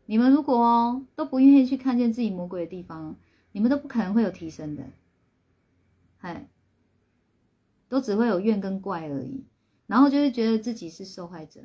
[0.07, 3.15] 你们如果哦都不愿意去看见自己魔鬼的地方，
[3.53, 4.83] 你们都不可能会有提升的，
[6.19, 6.49] 嘿，
[7.91, 9.45] 都只会有怨跟怪而已。
[9.87, 11.63] 然后就会觉得自己是受害者，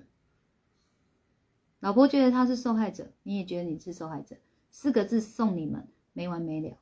[1.80, 4.36] 老婆觉得他是受害者，你也觉得你是受害者，
[4.72, 5.88] 四个字送你们。
[6.14, 6.78] 没完没了。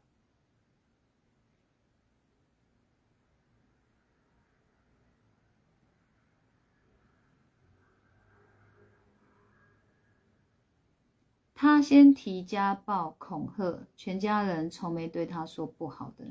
[11.53, 16.25] 他先提家暴恐吓，全家人从没对他说不好的。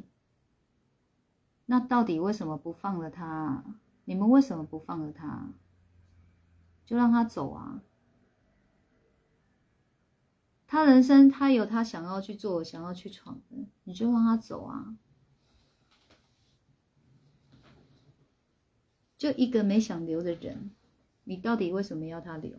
[1.67, 3.65] 那到底为什么不放了他？
[4.05, 5.53] 你们为什么不放了他？
[6.85, 7.83] 就让他走啊！
[10.67, 14.97] 他人生，他有他想要去做、想要去闯的，你就让他走啊！
[19.17, 20.73] 就一个没想留的人，
[21.25, 22.59] 你到底为什么要他留？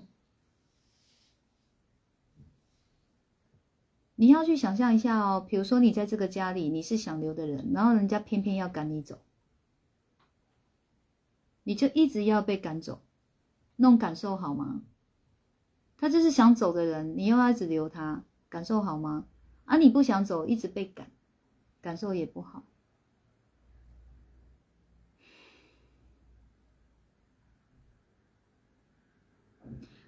[4.23, 9.19] 你要去想象一下哦，比如说你在这个家里，你是想留的人，然后人家偏偏要赶你走，
[11.63, 13.01] 你就一直要被赶走，
[13.75, 14.81] 那种感受好吗？
[15.97, 19.25] 他就是想走的人，你又要一直留他，感受好吗？
[19.65, 21.11] 啊，你不想走，一直被赶，
[21.81, 22.63] 感受也不好。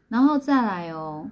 [0.07, 1.32] 然后再来哦，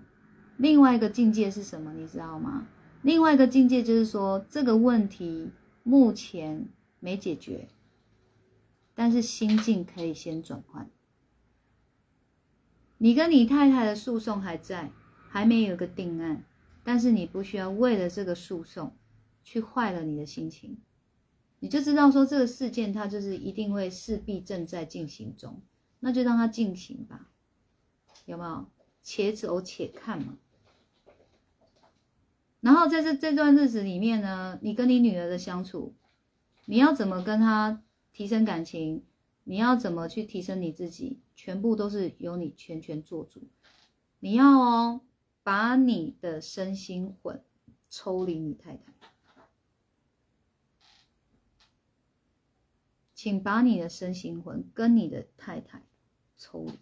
[0.58, 1.94] 另外一个境界是什么？
[1.94, 2.68] 你知道吗？
[3.02, 5.50] 另外一个境界就是说，这个问题
[5.84, 7.68] 目前没解决，
[8.94, 10.90] 但是心境可以先转换。
[13.00, 14.92] 你跟你太太的诉讼还在，
[15.30, 16.46] 还没有个定案，
[16.84, 18.96] 但是你不需要为了这个诉讼
[19.44, 20.78] 去坏了你的心情，
[21.60, 25.62] 你就知道说这个事件它就是一定会势必正在进行中，
[26.00, 27.32] 那就让它进行吧。
[28.26, 28.68] 有没有？
[29.02, 30.38] 且走且看嘛。
[32.64, 35.94] 然后在这这段日子里面呢，你跟你女儿的相处，
[36.64, 37.84] 你要怎么跟她
[38.14, 39.04] 提升感情？
[39.44, 41.20] 你要怎么去提升你自己？
[41.36, 43.50] 全部都是由你全权做主。
[44.22, 45.02] 你要哦，
[45.44, 47.44] 把你的身心魂
[47.90, 48.94] 抽离你太太，
[53.14, 55.84] 请把你的身心魂跟你的太太
[56.38, 56.80] 抽离。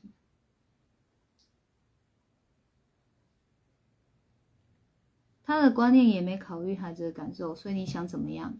[5.52, 8.58] 他的观念也没考虑孩子的感受，所以你想怎么样？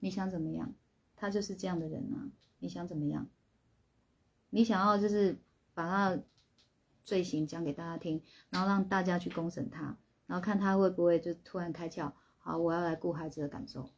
[0.00, 0.74] 你想怎么样？
[1.16, 2.28] 他就是这样的人啊！
[2.58, 3.26] 你想怎么样？
[4.50, 5.40] 你想要就是
[5.72, 6.26] 把他的
[7.06, 12.12] 罪行讲给大家听，然后让大家去公审他，然后看他会不会就突然开窍？
[12.38, 13.88] 好，我要来顾孩子的感受。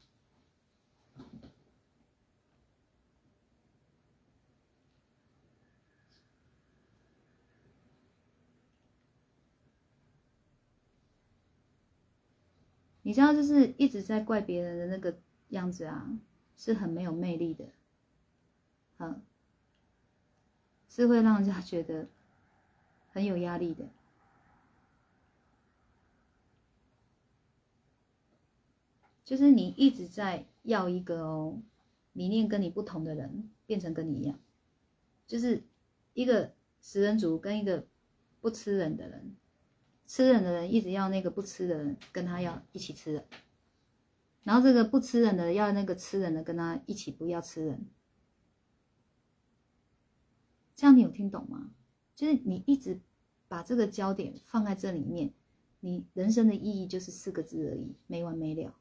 [13.10, 16.16] 你知道，就是一直在怪别人的那个样子啊，
[16.56, 17.64] 是很没有魅力的，
[18.98, 19.20] 嗯，
[20.88, 22.06] 是会让人家觉得
[23.10, 23.88] 很有压力的。
[29.24, 31.60] 就是你一直在要一个哦，
[32.12, 34.38] 理念跟你不同的人变成跟你一样，
[35.26, 35.64] 就是
[36.14, 37.84] 一个食人族跟一个
[38.40, 39.34] 不吃人的人。
[40.10, 43.24] 吃人的人一直要那个不吃的人跟他要一起吃人，
[44.42, 47.86] 然后这个不吃人的要那个吃人的跟他一起不要吃人，
[50.74, 51.70] 这样你有听懂吗？
[52.16, 53.00] 就是你一直
[53.46, 55.32] 把这个焦点放在这里面，
[55.78, 58.74] 你人生的意义就是四个字而已，没完没了。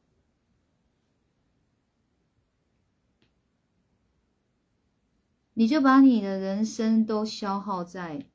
[5.54, 8.26] 你就把你的人生都消耗在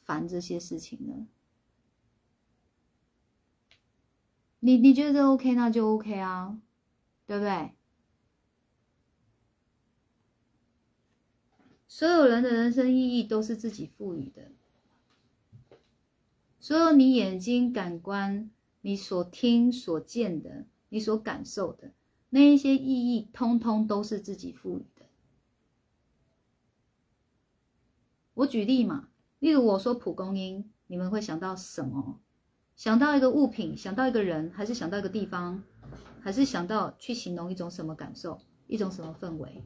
[0.00, 1.28] 烦这些事情了。
[4.60, 6.60] 你你觉得 OK，那就 OK 啊，
[7.26, 7.72] 对不对？
[11.88, 14.52] 所有人的人生意义都是自己赋予的，
[16.58, 18.50] 所有你眼睛感官、
[18.82, 21.92] 你所听所见的、你所感受的
[22.30, 25.06] 那一些意义，通通都是自己赋予的。
[28.34, 29.08] 我举例嘛，
[29.40, 32.20] 例如我说蒲公英，你们会想到什么？
[32.80, 35.62] 想到一个物品，想到一个人，还是想到一个地方，
[36.22, 39.62] 还是想到去形容一种什么感受，一种什么氛围？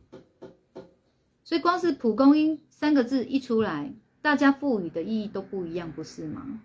[1.45, 6.61] 所以光是蒲公英三个字一出来，大家赋予的意义都不一样，不是吗？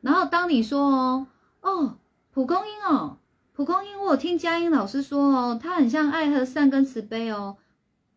[0.00, 1.26] 然后当你说哦
[1.60, 1.98] 哦，
[2.30, 3.18] 蒲公英哦，
[3.52, 7.58] 蒲公英，我有听佳音老师说哦，它很像爱和善跟慈悲哦，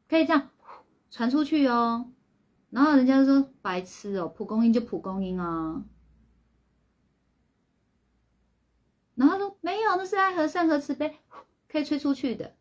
[0.07, 0.49] 可以这样
[1.11, 2.09] 传出去哦。
[2.69, 5.84] 然后人家说白痴哦，蒲公英就蒲公英啊。
[9.15, 11.18] 然后说没有，那是爱和善和慈悲，
[11.68, 12.56] 可以吹出去的。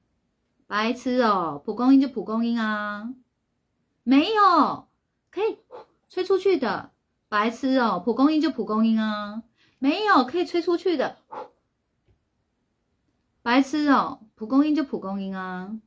[0.66, 3.14] 白痴哦，蒲公英就蒲公英啊。
[4.04, 4.88] 没有，
[5.30, 5.58] 可以
[6.08, 6.92] 吹出去的。
[7.28, 9.42] 白痴哦，蒲公英就蒲公英啊。
[9.78, 11.18] 没有，可以吹出去的。
[13.42, 15.78] 白痴哦，蒲公英就蒲公英啊。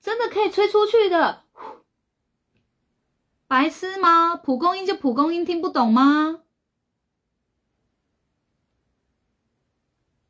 [0.00, 1.44] 真的可以吹出去的。
[3.48, 4.36] 白痴吗？
[4.36, 6.42] 蒲公英就蒲公英，听不懂吗？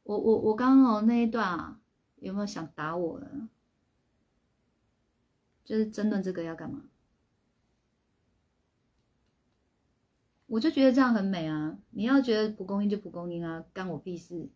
[0.05, 1.81] 我我我刚刚那一段啊，
[2.21, 3.29] 有没有想打我的？
[5.65, 6.85] 就是争论这个要干嘛？
[10.47, 11.77] 我就觉得这样很美啊！
[11.91, 14.49] 你要觉得蒲公英就蒲公英啊，干我屁事！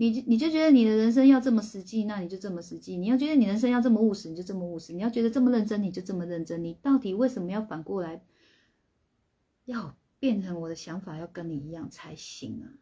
[0.00, 6.64] 你你就觉得你的人生要这么实际，那你就这么实际；你要觉得你人生要这么务实，你就这么务实；你要觉得这么认真，你就这么认真。
[6.64, 8.24] 你到底为什么要反过来，
[9.66, 12.80] 要变成我的想法要跟你一样才行啊？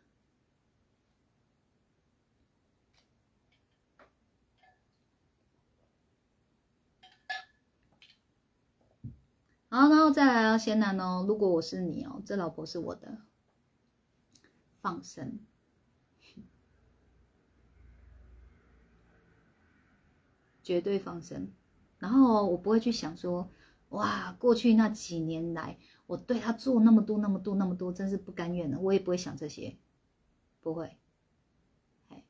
[9.70, 13.18] 好，然后再来啊，先男哦，如果我是你哦，这老婆是我的，
[14.80, 15.40] 放生。
[20.68, 21.50] 绝对放生，
[21.98, 23.50] 然后我不会去想说，
[23.88, 28.78] 哇，过去那几年来，我对他做那么多、那么多、那么多，真是不甘愿的。
[28.78, 29.78] 我也不会想这些，
[30.60, 30.98] 不会。
[32.08, 32.22] 哎，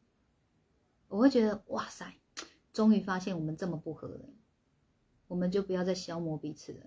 [1.08, 2.14] 我会觉得，哇塞，
[2.72, 4.28] 终于发现我们这么不合了，
[5.26, 6.86] 我们就不要再消磨彼此了。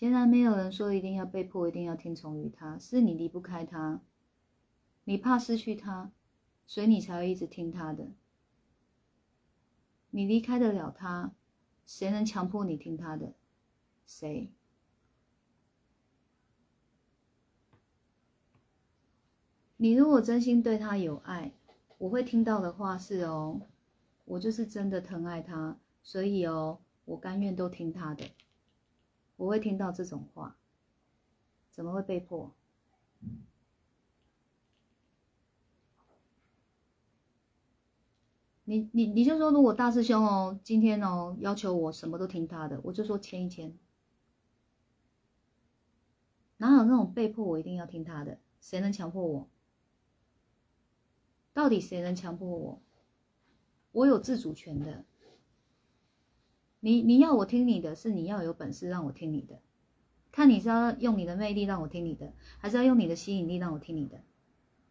[0.00, 4.00] 显然没有人说一定要被迫，一定要听从于他，是你离不开他，
[5.04, 6.10] 你怕失去他，
[6.66, 8.08] 所以你才会一直听他的。
[10.08, 11.34] 你离开得了他，
[11.84, 13.34] 谁能强迫你听他的？
[14.06, 14.50] 谁？
[19.76, 21.52] 你如果真心对他有爱，
[21.98, 23.60] 我会听到的话是哦，
[24.24, 28.24] 我就是真的疼爱他，所以哦，我甘愿都听他的。
[29.40, 30.54] 我会听到这种话，
[31.70, 32.54] 怎么会被迫？
[38.64, 43.74] 你你你就说，如果大师兄哦，今天哦要求我什么都听他的，我就说签一签。
[46.58, 48.38] 哪有那种被迫我一定要听他的？
[48.60, 49.48] 谁能强迫我？
[51.54, 52.82] 到底谁能强迫我？
[53.92, 55.06] 我有自主权的。
[56.80, 59.60] 你你要我听你的，是你要有本事让我听你的，
[60.32, 64.22] 看你是要用你的魅力让我听你的，还是要用你的吸引力让我听你的，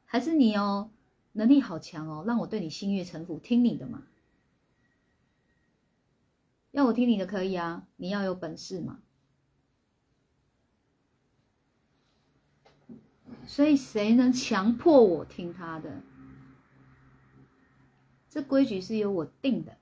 [0.05, 0.91] 还是你哦
[1.33, 4.03] 能力好强哦，让我对你心悦诚服听你的嘛？
[6.71, 9.01] 要我听你的可以啊，你要有本事嘛。
[13.47, 16.03] 所以谁能强迫我听他的？
[18.29, 19.78] 这规矩是由我定的。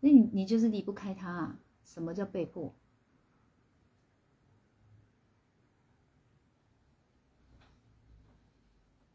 [0.00, 1.58] 那你你就是离不开他啊？
[1.84, 2.74] 什么叫被迫？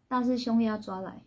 [0.07, 1.23] 大师兄要抓来。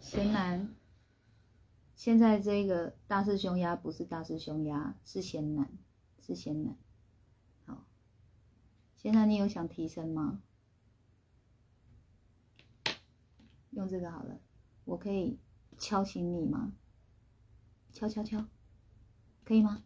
[0.00, 0.75] 贤男。
[2.06, 5.76] 现在这个大师兄鸭不是大师兄鸭，是贤男，
[6.20, 6.78] 是贤男。
[7.64, 7.84] 好，
[8.94, 10.40] 现在你有想提升吗？
[13.70, 14.38] 用这个好了，
[14.84, 15.40] 我可以
[15.78, 16.76] 敲醒你吗？
[17.92, 18.46] 敲敲敲，
[19.42, 19.82] 可以吗？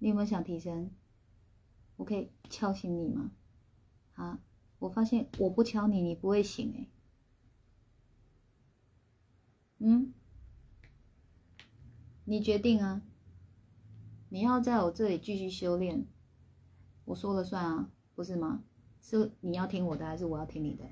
[0.00, 0.90] 你有没有想提升？
[1.96, 3.32] 我可以敲醒你吗？
[4.16, 4.38] 啊，
[4.80, 6.86] 我发现我不敲你，你不会醒哎。
[9.78, 10.12] 嗯？
[12.32, 13.02] 你决定啊！
[14.30, 16.06] 你要在我这里继续修炼，
[17.04, 18.64] 我说了算啊，不是吗？
[19.02, 20.84] 是你要听我的，还是我要听你的？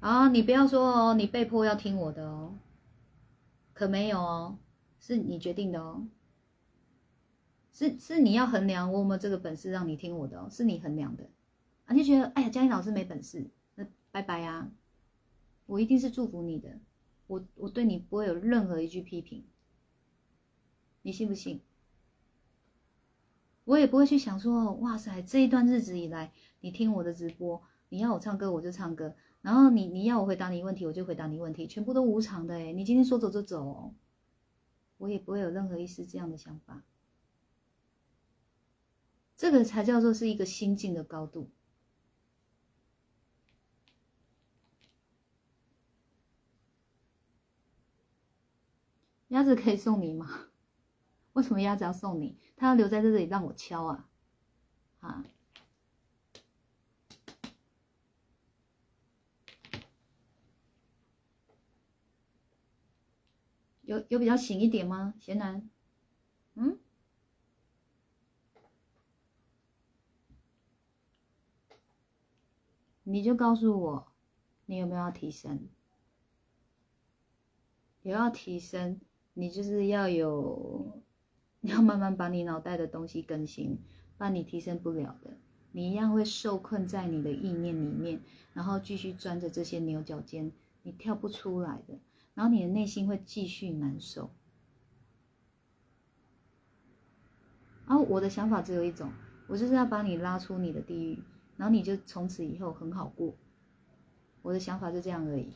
[0.00, 2.58] 啊，你不要说哦，你被迫要听我的哦，
[3.72, 4.58] 可没有哦，
[5.00, 6.06] 是你决定的哦，
[7.72, 11.26] 是是你要衡量我有没有这个本事让你听我的哦，是你衡量的，
[11.86, 14.70] 啊，就觉得哎呀，嘉音老师没本事，那拜拜呀，
[15.64, 16.78] 我一定是祝福你的。
[17.26, 19.44] 我我对你不会有任何一句批评，
[21.02, 21.60] 你信不信？
[23.64, 33.92] 我也不会去想说，哇塞，这一段日子以来，你听我的直播，你要我唱歌我就唱歌，然后你你要我回答你问题我就回答你问题，全部都无偿的哎，你今天说走就走，
[34.98, 36.84] 我也不会有任何一丝这样的想法，
[39.36, 41.50] 这个才叫做是一个心境的高度。
[49.28, 50.48] 鸭子可以送你吗？
[51.34, 52.38] 为什么鸭子要送你？
[52.56, 54.08] 他要留在这里让我敲啊
[55.00, 55.24] 啊。
[63.82, 65.70] 有有比较醒一点吗贤楠
[66.54, 66.78] 嗯？
[73.04, 74.12] 你就告诉我
[74.64, 75.68] 你有没有要提升？
[78.02, 79.00] 有要提升
[79.38, 81.02] 你就是要有，
[81.60, 83.76] 要慢慢把你脑袋的东西更新，
[84.16, 85.36] 不然你提升不了的。
[85.72, 88.18] 你一样会受困在你的意念里面，
[88.54, 90.50] 然后继续钻着这些牛角尖，
[90.82, 91.98] 你跳不出来的。
[92.32, 94.30] 然后你的内心会继续难受。
[97.86, 99.12] 然后我的想法只有一种，
[99.48, 101.22] 我就是要把你拉出你的地狱，
[101.58, 103.34] 然后你就从此以后很好过。
[104.40, 105.52] 我的想法就这样而已。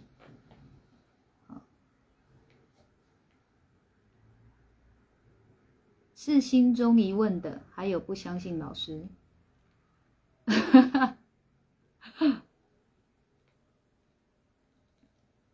[6.23, 9.09] 是心中疑问的，还有不相信老师。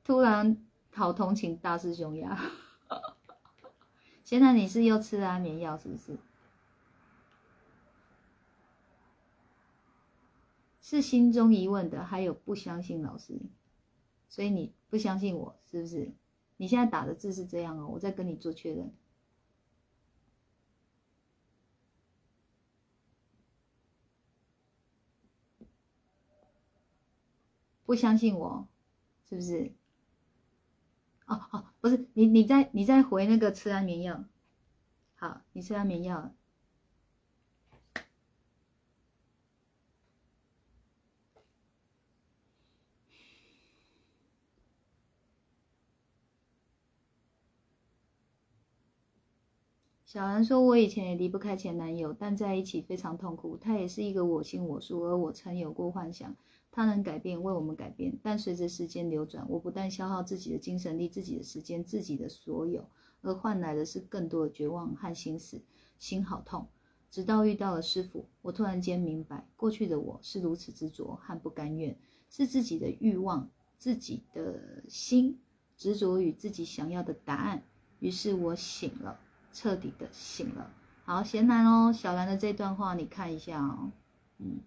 [0.02, 0.56] 突然
[0.90, 2.50] 好同情大师兄呀！
[4.24, 6.18] 现在你是又吃安眠药是不是？
[10.82, 13.38] 是心中疑问的，还有不相信老师，
[14.28, 16.10] 所以你不相信我是不是？
[16.56, 18.92] 你现在打的字是这样哦，我再跟你做确认。
[27.86, 28.68] 不相信我，
[29.28, 29.72] 是不是？
[31.26, 34.24] 哦哦，不是你，你在你在回那个吃安眠药，
[35.14, 36.32] 好，你吃安眠药。
[50.04, 53.56] 小兰说：“我以前也离不开前男友，但在一起非常痛苦。
[53.58, 56.34] 他也是一个我行我素，而我曾有过幻想，
[56.76, 58.12] 他能改变，为我们改变。
[58.22, 62.86] 但随着时间流转，我不但消耗自己的精神力、自己的时间、自己的所有，
[63.22, 65.62] 而换来的是更多的绝望和心死，
[65.98, 66.68] 心好痛。
[67.10, 71.98] 直到遇到了师傅，我突然间明白，过去的我是如此执着和不甘愿，
[72.28, 73.48] 是自己的欲望、
[73.78, 75.40] 自己的心
[75.78, 77.62] 执着于自己想要的答案。
[78.00, 79.18] 于是我醒了。”
[79.56, 80.70] 彻底的醒了。
[81.06, 83.90] 好，贤男哦，小兰的这段话你看一下哦。
[84.36, 84.60] 嗯，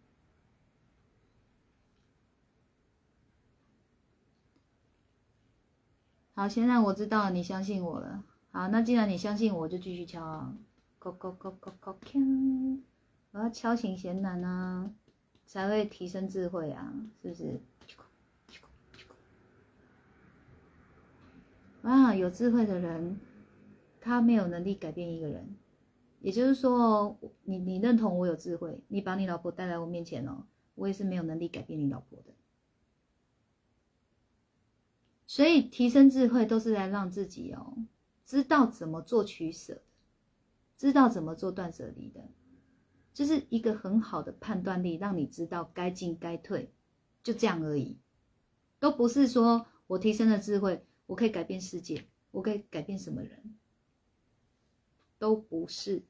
[6.40, 8.24] 好，现在，我知道你相信我了。
[8.52, 10.56] 好，那既然你相信我，就继续敲啊。
[11.02, 12.20] 敲敲敲敲敲敲，
[13.32, 14.90] 我要敲醒贤男啊，
[15.45, 17.60] 才会提升智慧啊，是不是？
[21.82, 23.20] 啊，有智慧的人。
[23.99, 25.57] 他没有能力改变一个人，
[26.22, 30.45] 也就是说，你你认同我有智慧，你把你老婆带来我面前哦，
[30.76, 32.32] 我也是没有能力改变你老婆的。
[35.30, 37.77] 所以提升智慧都是来让自己哦，
[38.26, 39.84] 知道怎么做取舍，
[40.76, 42.27] 知道怎么做断舍离的，
[43.14, 46.72] 就是一个很好的判断力，让你知道该进该退，
[47.22, 47.99] 就这样而已，
[48.80, 53.53] 都不是说我提升了智慧，我可以改变世界，我可以改变什么人。
[55.19, 56.01] 都不是，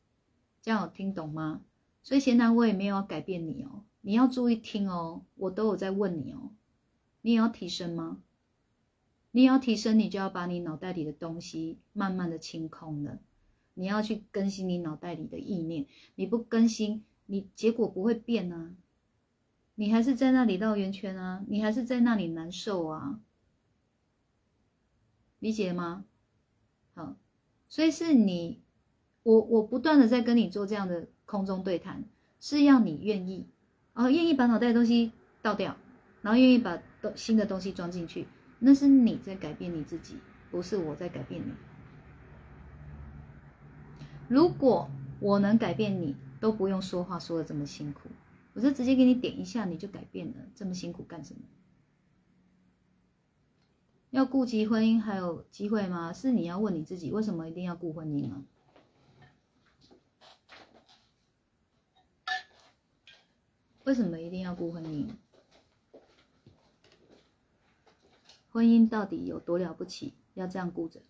[0.61, 1.65] 这样有听懂吗？
[2.03, 6.51] 所以贤男，我也没有要改变你哦，你要注意听哦，我都有在问你哦，
[7.21, 8.21] 你也要提升吗？
[9.31, 13.19] 你要提升，你就要把你脑袋里的东西慢慢的清空了，
[13.73, 15.85] 你要去更新你脑袋里的意念，
[16.15, 18.71] 你不更新，你结果不会变啊，
[19.75, 23.19] 你还是在那里绕圆圈啊，你还是在那里难受啊，
[25.39, 26.05] 理解吗？
[26.93, 27.15] 好，
[27.67, 28.61] 所以是你。
[29.21, 32.03] 我我不断的在跟你做这样的空中对谈，
[32.39, 33.45] 是要你愿意，
[33.93, 35.11] 然后愿意把脑袋的东西
[35.41, 35.75] 倒掉，
[36.21, 36.81] 然后愿意把
[37.15, 38.25] 新的东西装进去，
[38.59, 40.19] 那是你在改变你自己，
[40.51, 41.53] 不是我在改变你。
[44.27, 48.09] 如果我能改变你，都不用说话说的这么辛苦，
[48.53, 51.41] 我就直接给你点一下，你就改变了，这么辛苦干什么？
[54.11, 56.11] 要顾及婚姻还有机会吗？
[56.11, 58.43] 是你要问你自己，为什么一定要顾婚姻啊？
[63.85, 65.07] 为什么一定要顾婚姻？
[68.51, 70.13] 婚姻到底有多了不起？
[70.33, 71.01] 要这样顾着？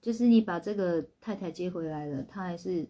[0.00, 2.88] 就是你把这个太太接回来了，她还是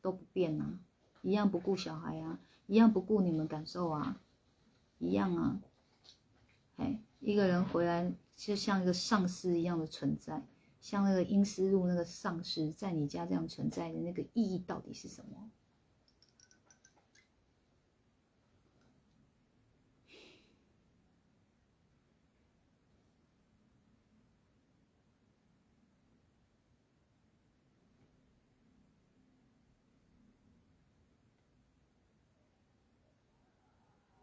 [0.00, 0.80] 都不变啊，
[1.22, 4.20] 一样不顾小孩啊，一样不顾你们感受啊，
[4.98, 5.60] 一样啊。
[6.76, 10.46] 哎，一个人回来就像一个丧尸一样的存在，
[10.80, 15.50] 像那个阴司路那个丧尸在你家这样存在的那个意义到底是什么？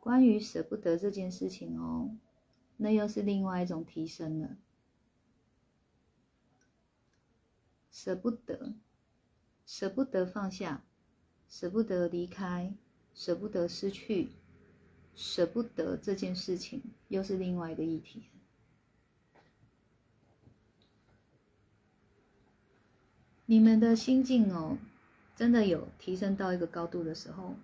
[0.04, 2.14] 关于舍不得这件事情哦，
[2.76, 4.58] 那又是另外一种提升了。
[7.90, 8.74] 舍不得，
[9.66, 10.84] 舍不得放下，
[11.48, 12.74] 舍不得离开，
[13.14, 14.32] 舍不得失去，
[15.16, 18.24] 舍不得这件事情，又是另外一个议题。
[23.46, 24.78] 你们的心境哦，
[25.34, 27.56] 真的有提升到一个高度的时候，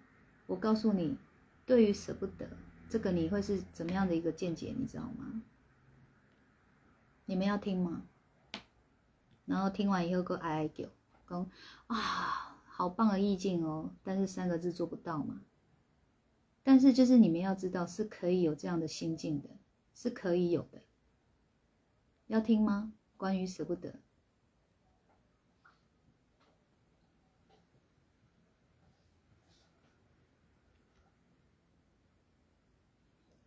[0.47, 1.17] 我告诉你，
[1.69, 2.49] 对于舍不得
[2.89, 4.73] 这个，你会是怎么样的一个见解？
[4.75, 5.43] 你知道吗？
[7.25, 8.07] 你们要听吗？
[9.45, 10.89] 然后听完以后，给我哀哀叫，
[11.29, 11.47] 讲
[11.85, 13.91] 啊，好棒的意境哦！
[14.03, 15.41] 但是三个字做不到嘛。
[16.63, 19.49] 但是就是你们要知道，是可以有这样的心境的，
[19.93, 20.81] 是可以有的。
[22.25, 22.93] 要听吗？
[23.15, 23.93] 关于舍不得。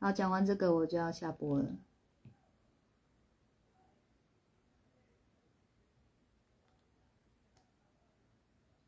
[0.02, 1.78] 好，讲完这个我就要下播了。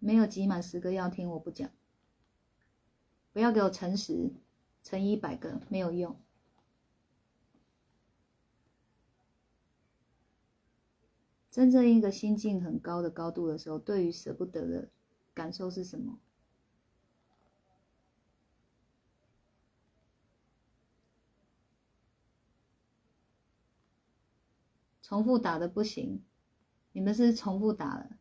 [0.01, 1.71] 没有集满十个要听，我不讲。
[3.33, 4.33] 不要给我乘十，
[4.83, 6.21] 乘一百个没有用。
[11.49, 14.89] 真正一个心境很高的高度的时候，对于舍不得的
[15.33, 16.19] 感受是什么？
[25.07, 26.25] 重复打的不行，
[26.93, 28.17] 你们是重复打了。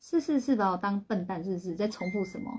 [0.00, 2.50] 是是是，把我当笨蛋，是不是在重复什么？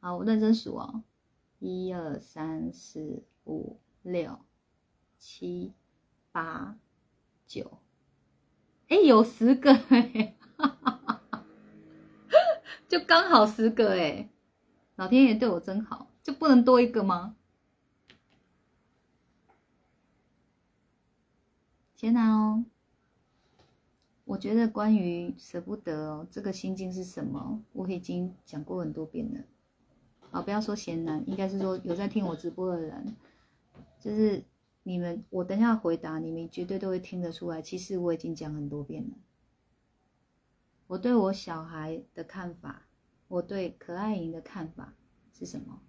[0.00, 1.04] 好，我认真数哦，
[1.60, 4.44] 一二三四五六
[5.16, 5.74] 七
[6.32, 6.76] 八
[7.46, 7.78] 九，
[8.94, 10.36] 哎，有十个哎，
[12.86, 14.30] 就刚好十个哎。
[14.94, 17.34] 老天爷对我真好，就不能多一个吗？
[21.96, 22.64] 先拿哦。
[24.24, 27.60] 我觉得关于舍不得哦，这个心境是什么？
[27.72, 29.40] 我已经讲过很多遍了。
[30.30, 33.16] 好，不要说嫌难，应该是说有在听我直播的人，
[33.98, 34.44] 就是
[34.84, 37.60] 你们，我等下回答，你们绝对都会听得出来。
[37.60, 39.16] 其实我已经讲很多遍了。
[40.86, 42.86] 我对我小孩的看法。
[43.26, 44.94] 我对可爱莹的看法
[45.32, 45.80] 是什么？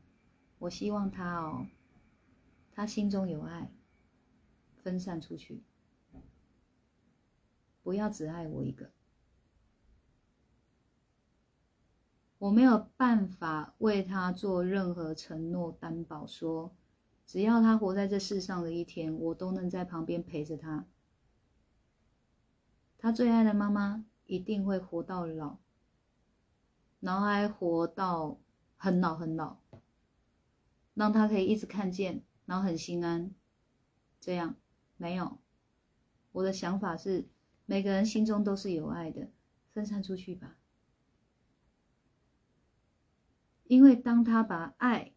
[0.58, 1.68] 我希望他哦，
[2.72, 3.72] 他心中有爱，
[4.78, 5.62] 分散出去，
[7.84, 8.90] 不要只爱我一个。
[12.40, 16.74] 我没有办法为他做任何承诺担保，说
[17.26, 20.86] 只要他活在这世上的一天，我都能在旁边陪着他。
[22.98, 25.58] 他最爱的妈妈一定会活到老。
[27.02, 28.40] 然后还活到
[28.78, 29.58] 很老很老，
[30.96, 33.32] 让他可以一直看见，然后很心安。
[34.20, 34.56] 这样
[34.98, 35.38] 没有，
[36.32, 37.28] 我的想法是，
[37.68, 39.30] 每个人心中都是有爱的，
[39.72, 40.58] 分散出去吧。
[43.66, 45.14] 因为当他把爱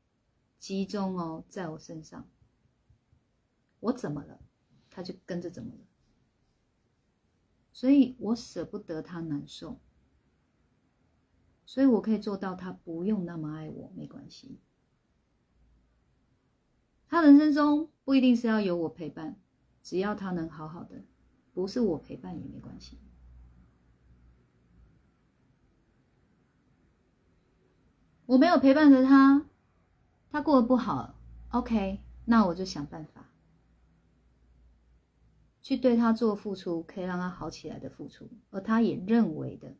[0.58, 2.28] 集中哦在我身上，
[3.80, 4.40] 我怎么了，
[4.90, 5.80] 他就跟着怎么了。
[7.72, 9.80] 所以我舍不得他难受。
[11.64, 14.58] 所以我可以做到，他不用那么爱我，没关系。
[17.06, 19.38] 他人生中不一定是要有我陪伴，
[19.82, 21.04] 只要他能好好的，
[21.52, 22.98] 不是我陪伴也没关系。
[28.26, 29.46] 我没有陪伴着他，
[30.30, 31.14] 他过得不好
[31.50, 33.30] ，OK，那我就想办法
[35.62, 39.74] 去对他做付出，可以让他好起来的付出，而他也认为的。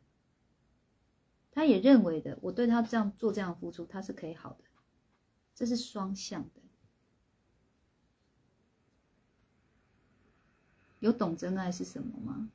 [1.51, 4.63] 他也认为的，我对他这样做这样付出，他是可以好的，
[5.53, 6.61] 这是双向的。
[10.99, 12.51] 有懂真爱是什么吗？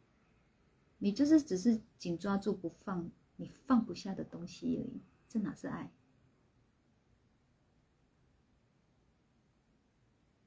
[0.98, 5.90] 你就是只是紧抓住不放，你放不下的东西而已，这哪是爱？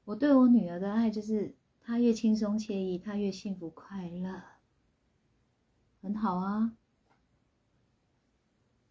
[0.07, 4.41] 我对我女儿的爱就是，她越轻松惬意，她越幸福快乐，
[6.01, 6.77] 很好啊。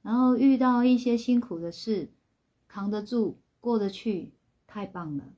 [0.02, 2.12] 然后遇到一些辛苦的事，
[2.68, 4.34] 扛得住，过得去，
[4.66, 5.32] 太棒了。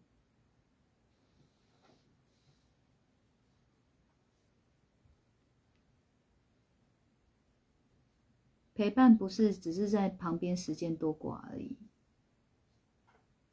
[8.74, 11.78] 陪伴不是只是在旁边时间多寡而已，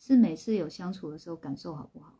[0.07, 2.13] 是每次有相处的时候感受好不好？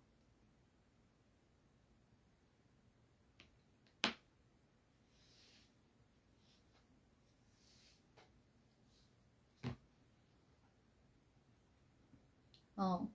[12.74, 13.08] 哦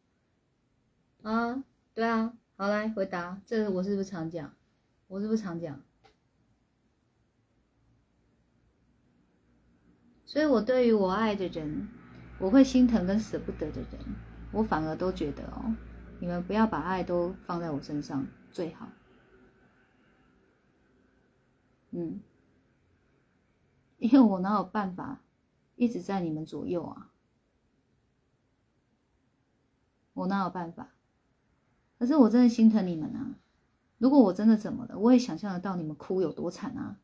[1.23, 4.55] 啊对啊好来回答这个我是不是常讲？
[5.09, 5.83] 我是不是常讲？
[10.25, 11.89] 所以我对于我爱的人
[12.39, 14.30] 我会心疼跟舍不得的人。
[14.53, 15.75] 我反而都觉得哦，
[16.21, 18.89] 你们不要把爱都放在我身上最好。
[21.91, 22.21] 嗯，
[23.99, 25.21] 因为我哪有办法
[25.77, 27.13] 一直在你们左右啊？
[30.15, 30.89] 我哪有办法？
[31.99, 33.37] 可是我真的心疼你们啊！
[33.99, 36.99] 如果我真的怎么了，我也想象得到你们哭有多惨啊！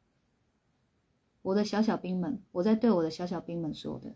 [1.42, 4.14] 我的小小兵们，我在对我的小小兵们说的。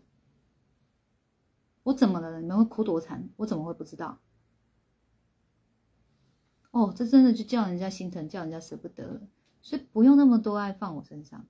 [1.91, 2.39] 我怎么了？
[2.39, 3.29] 你们会哭多惨？
[3.35, 4.19] 我怎么会不知道？
[6.71, 9.27] 哦，这真的就叫人家心疼，叫人家舍不得了。
[9.61, 11.45] 所以不用那么多爱放我身上。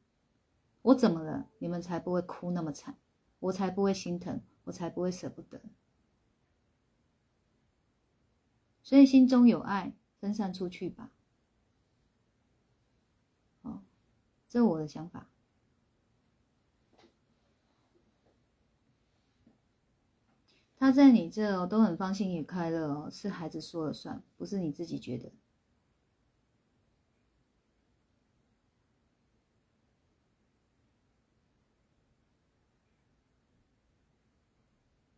[0.82, 1.48] 我怎么了？
[1.60, 2.98] 你们才不会哭那么惨，
[3.40, 5.62] 我才不会心疼，我才不会舍不得。
[8.82, 11.12] 所以心中有爱，分散出去吧。
[13.62, 13.84] 哦，
[14.50, 15.31] 这是我的想法。
[20.82, 25.32] 他在你这哦，都很放心也快乐哦，是孩子说了算，不是你自己觉得。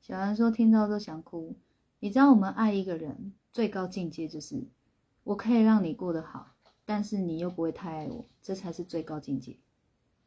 [0.02, 1.56] 小兰说：“听到都想哭。
[2.02, 4.68] 你知道，我们爱一个人最高境界就是，
[5.24, 9.58] 我可以让你过得好，但是你又不会太爱我，这才是最高境界。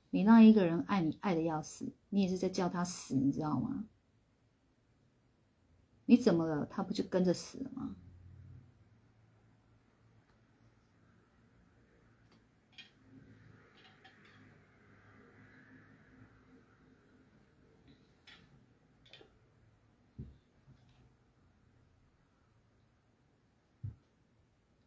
[0.08, 3.84] 你让一个人爱你爱的要死，你也是在叫他死，你知道吗？
[6.06, 6.64] 你怎么了？
[6.66, 7.94] 他不就跟着死了吗？”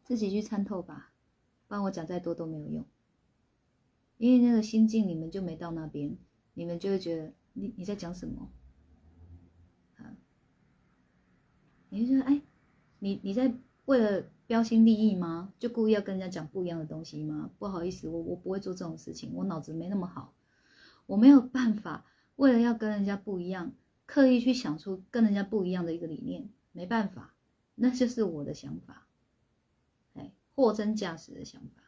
[0.03, 1.13] 自己去参透吧，
[1.67, 2.83] 不然我讲再多都没有用。
[4.17, 6.17] 因为那个心境，你们就没到那边，
[6.55, 8.51] 你们就会觉得你你在讲什么？
[9.97, 10.17] 啊？
[11.89, 12.41] 你就说哎，
[12.99, 13.53] 你你在
[13.85, 15.53] 为了标新立异吗？
[15.59, 17.51] 就故意要跟人家讲不一样的东西吗？
[17.59, 20.33] 不好意思，我我不会做这种事情，我脑子没那么好，
[21.05, 22.05] 我没有办法
[22.35, 23.73] 为了要跟人家不一样，
[24.05, 27.33] 刻意去想出跟人家不一样的一个理念，没办法，
[27.75, 29.07] 那就是我的想法。
[30.13, 31.83] 哎货真价实的想法，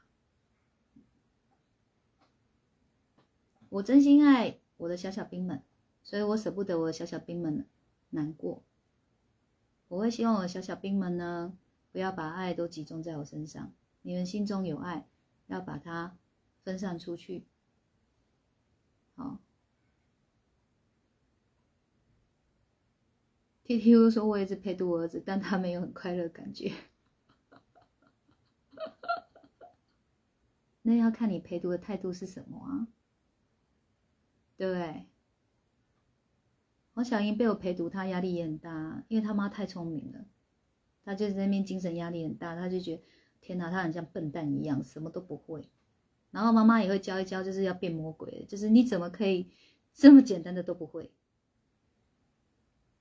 [3.69, 5.61] 我真心爱我的小小兵们，
[6.03, 7.65] 所以我舍不得我的小小兵们
[8.09, 8.63] 难过。
[9.91, 11.57] 我会希望我的小小兵们呢，
[11.91, 13.73] 不要把爱都集中在我身上。
[14.03, 15.05] 你们心中有爱，
[15.47, 16.17] 要把它
[16.63, 17.45] 分散出去。
[19.15, 19.37] 好
[23.65, 26.71] ，T T U 说我也是陪读我儿子，但他没有很快乐感觉。
[30.83, 32.87] 那要看你陪读的态度是什么啊，
[34.55, 35.05] 对不对？
[37.01, 40.23] 王小英被我陪读，她压力也很大，因为他妈太聪明了，
[41.03, 43.03] 她就在那边精神压力很大，她就觉得
[43.41, 45.67] 天哪，她很像笨蛋一样，什么都不会。
[46.29, 49.49] 然后妈妈也会教一教，就是要变魔鬼，就是你怎么可以
[49.95, 51.09] 这么简单的都不会？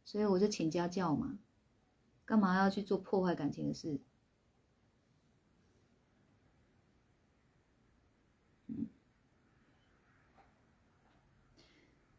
[0.03, 1.39] 所以我就请家教嘛，
[2.25, 4.01] 干嘛要去做破坏感情的事？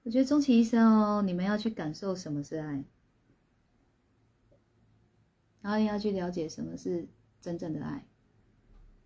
[0.04, 2.84] 我觉得终其一生哦，你们要去感受什么是爱，
[5.62, 7.08] 然后也要去了解什么是
[7.40, 8.08] 真正的爱，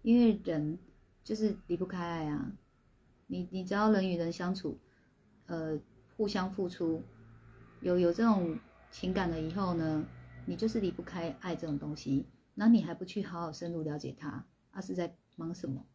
[0.03, 0.79] 因为人
[1.21, 2.53] 就是离不开爱啊。
[3.27, 4.77] 你你只要人与人相处，
[5.47, 5.77] 呃，
[6.15, 7.03] 互相付出，
[7.81, 8.57] 有有这种
[8.89, 10.05] 情感了以后呢，
[10.45, 12.25] 你就是离不开爱这种东西。
[12.53, 15.85] 那你还不去好好深入了解它，他是在忙什么？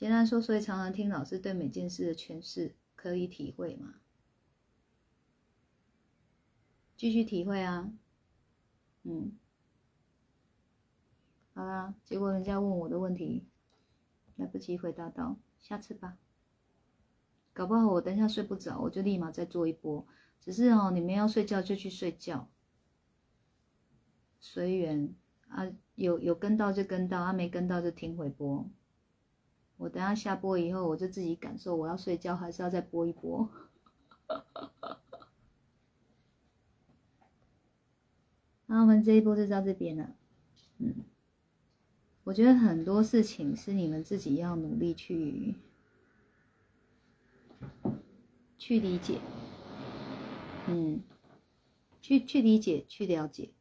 [0.00, 3.96] 简单说，所以常常听老师对每件事的诠释，可以体会吗？
[6.96, 7.92] 继续体会啊，
[9.02, 9.36] 嗯，
[11.52, 13.44] 好啦，结果人家问我的问题，
[14.36, 16.16] 来不及回答到，下次吧。
[17.52, 20.06] 搞不好我等下睡不着，我就立马再做一波。
[20.40, 22.48] 只是哦，你们要睡觉就去睡觉，
[24.40, 25.14] 随缘
[25.48, 28.66] 啊，有有跟到就跟到，啊没跟到就听回播。
[29.80, 33.48] 我等下下播以后，我就自己感受，我要睡觉还是要再播一播。
[38.66, 40.14] 那我们这一波就到这边了。
[40.76, 40.96] 嗯，
[42.24, 45.54] 我觉得很多事情是你们自己要努力去
[48.58, 49.18] 去理解，
[50.68, 51.02] 嗯，
[52.02, 53.54] 去去理解，去了解，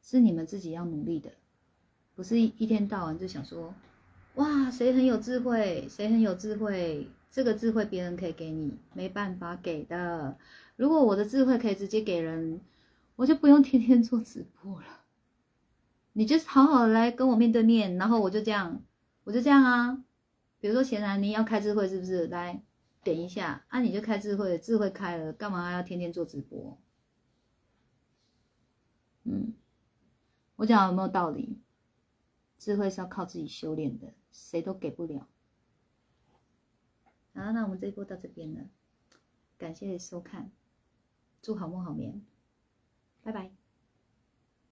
[0.00, 1.32] 是你们自己要努力的，
[2.14, 3.74] 不是一一天到晚就想说，
[4.36, 10.36] 哇，谁很有智慧，谁很有智慧，这个智慧别人可以给你，没办法给的。
[10.76, 12.60] 如果我的智慧可以直接给人，
[13.16, 14.86] 我就不用天天做直播了。
[16.14, 18.82] 你就是好好来跟我面对面，然后我就这样，
[19.24, 20.02] 我就这样啊。
[20.60, 22.26] 比如说贤然，你要开智慧是不是？
[22.28, 22.62] 来
[23.04, 26.78] 点一下啊，你就开智慧，智慧开了，干嘛要天天做直播？
[29.24, 29.52] 嗯，
[30.56, 31.58] 我讲有没有道理？
[32.58, 35.28] 智慧是要靠自己修炼的，谁都给不了。
[37.34, 38.68] 好，那我们这一波到这边了，
[39.56, 40.50] 感谢收看，
[41.40, 42.24] 祝好梦好眠，
[43.22, 43.61] 拜拜。